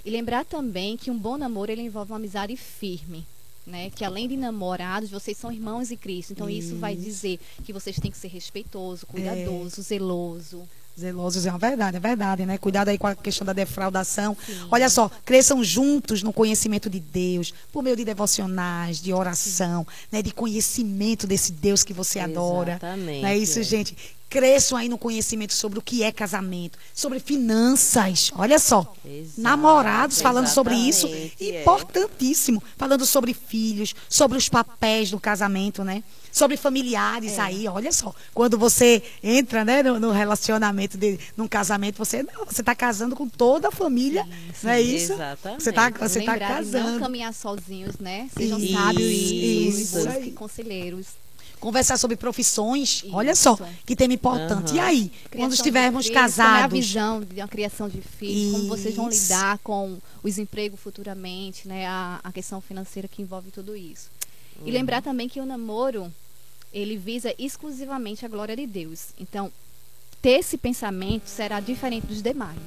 [0.03, 3.25] E lembrar também que um bom namoro ele envolve uma amizade firme.
[3.65, 3.89] Né?
[3.89, 6.31] Que além de namorados, vocês são irmãos em Cristo.
[6.31, 10.67] Então, isso, vai dizer que vocês têm que ser respeitoso, cuidadoso, zeloso.
[10.99, 12.57] Zelosos é uma verdade, é verdade, né?
[12.57, 14.35] Cuidado aí com a questão da defraudação.
[14.71, 20.23] Olha só, cresçam juntos no conhecimento de Deus, por meio de devocionais, de oração, né?
[20.23, 22.71] De conhecimento desse Deus que você adora.
[22.73, 23.63] Exatamente, Não é isso, é.
[23.63, 23.95] gente?
[24.29, 28.31] Cresçam aí no conhecimento sobre o que é casamento, sobre finanças.
[28.35, 28.93] Olha só.
[29.05, 31.07] Exato, Namorados falando sobre isso.
[31.07, 31.61] é.
[31.61, 32.61] Importantíssimo.
[32.75, 36.03] Falando sobre filhos, sobre os papéis do casamento, né?
[36.37, 38.13] Sobre familiares aí, olha só.
[38.33, 43.15] Quando você entra, né, no, no relacionamento, de, num casamento, você não, você está casando
[43.15, 44.23] com toda a família.
[44.61, 45.13] não é isso?
[45.13, 45.63] exatamente.
[45.63, 46.99] Você está você tá de não casando.
[46.99, 48.29] caminhar sozinhos, né?
[48.37, 51.07] Sejam Isso, sábios isso e conselheiros.
[51.59, 53.09] Conversar sobre profissões, Isso.
[53.11, 54.75] olha só, que tema importante.
[54.75, 57.89] E aí, quando Criação de estivermos filhos, Como é a casados, visão de uma criação
[57.89, 61.87] de filhos, como vocês vão lidar com o desemprego futuramente, né?
[61.87, 64.11] A, a questão financeira que envolve tudo isso.
[64.61, 64.67] Uhum.
[64.67, 66.13] E lembrar também que o namoro,
[66.73, 69.07] ele visa exclusivamente a glória de Deus.
[69.19, 69.51] Então,
[70.21, 72.57] ter esse pensamento será diferente dos demais.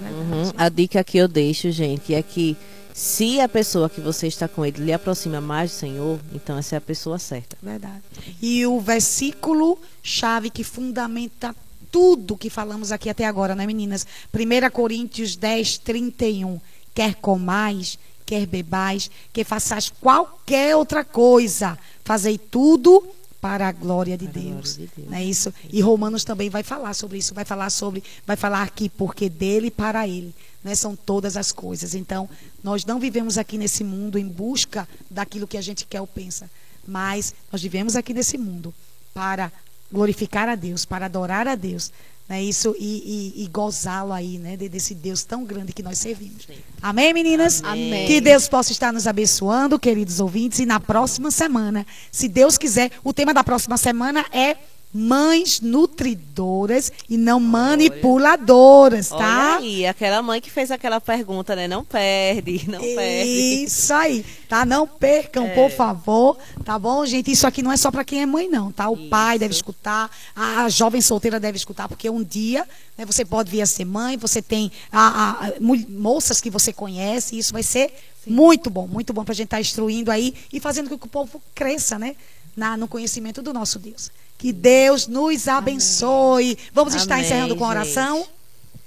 [0.00, 0.52] Uhum.
[0.56, 2.56] A dica que eu deixo, gente, é que
[2.92, 6.76] se a pessoa que você está com ele lhe aproxima mais do Senhor, então essa
[6.76, 7.56] é a pessoa certa.
[7.62, 8.02] Verdade.
[8.42, 11.54] E o versículo chave que fundamenta
[11.90, 14.06] tudo que falamos aqui até agora, né, meninas?
[14.34, 16.60] 1 Coríntios 10, 31.
[16.94, 23.02] Quer comais, quer bebais, quer façais qualquer outra coisa, fazei tudo
[23.40, 24.76] para a glória de a glória Deus.
[24.76, 25.08] de Deus.
[25.08, 25.52] Não é isso?
[25.70, 29.70] E Romanos também vai falar sobre isso, vai falar sobre, vai falar aqui porque dele
[29.70, 30.74] para ele, né?
[30.74, 31.94] São todas as coisas.
[31.94, 32.28] Então,
[32.62, 36.50] nós não vivemos aqui nesse mundo em busca daquilo que a gente quer ou pensa,
[36.86, 38.74] mas nós vivemos aqui nesse mundo
[39.14, 39.52] para
[39.90, 41.92] glorificar a Deus, para adorar a Deus,
[42.28, 42.42] né?
[42.42, 44.56] Isso e, e- e gozá-lo aí, né?
[44.56, 46.46] de- Desse Deus tão grande que nós servimos.
[46.82, 47.62] Amém, meninas?
[47.64, 48.06] Amém.
[48.06, 52.90] Que Deus possa estar nos abençoando, queridos ouvintes, e na próxima semana, se Deus quiser,
[53.02, 54.56] o tema da próxima semana é
[54.92, 59.56] mães nutridoras e não manipuladoras, Olha tá?
[59.58, 61.68] aí, aquela mãe que fez aquela pergunta, né?
[61.68, 63.64] Não perde, não perde.
[63.64, 64.64] Isso aí, tá?
[64.64, 65.54] Não percam, É.
[65.54, 67.30] por favor, tá bom, gente?
[67.30, 68.88] Isso aqui não é só para quem é mãe, não, tá?
[68.88, 69.40] O pai Isso.
[69.40, 72.66] deve escutar, a jovem solteira deve escutar, porque um dia
[72.96, 75.52] né, você pode vir a ser mãe, você tem a, a- a-
[75.88, 77.92] moças que você conhece, e isso vai ser
[78.26, 81.10] muito bom, muito bom para a gente estar instruindo aí e fazendo com que o
[81.10, 82.16] povo cresça, né?
[82.56, 84.10] Na, no conhecimento do nosso Deus.
[84.38, 86.56] Que Deus nos abençoe.
[86.72, 88.18] Vamos estar Amém, encerrando com a oração?
[88.18, 88.30] gente.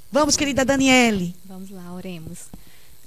[0.09, 1.35] Vamos, querida Daniele.
[1.45, 2.47] Vamos lá, oremos.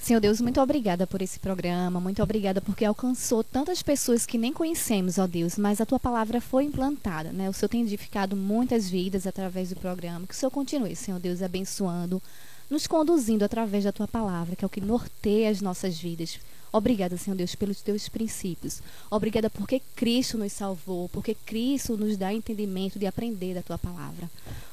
[0.01, 4.53] Senhor Deus, muito obrigada por esse programa, muito obrigada porque alcançou tantas pessoas que nem
[4.53, 7.49] conhecemos, ó Deus, mas a tua palavra foi implantada, né?
[7.49, 10.27] O Senhor tem edificado muitas vidas através do programa.
[10.27, 12.23] Que o Senhor continue, Senhor Deus, abençoando
[12.69, 16.39] nos conduzindo através da tua palavra, que é o que norteia as nossas vidas.
[16.77, 18.83] Obrigada, Senhor Deus, pelos teus princípios.
[19.09, 24.29] Obrigada porque Cristo nos salvou, porque Cristo nos dá entendimento de aprender da tua palavra.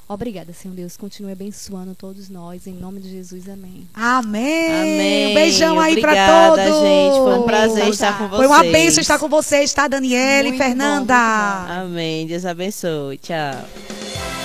[0.10, 0.98] Obrigada, Senhor Deus.
[0.98, 2.66] Continue abençoando todos nós.
[2.66, 3.88] Em nome de Jesus, amém.
[3.94, 4.72] Amém.
[4.72, 5.28] Amém.
[5.32, 6.14] Um beijão aí pra
[6.50, 6.66] todos.
[6.66, 7.18] gente.
[7.24, 8.72] Foi um prazer estar com Foi uma vocês.
[8.74, 11.14] bênção estar com vocês, tá, Daniela e Muito bom, Fernanda?
[11.16, 11.74] muito bom.
[11.86, 12.26] Amém.
[12.26, 13.20] Deus abençoe.
[13.20, 14.41] Tchau.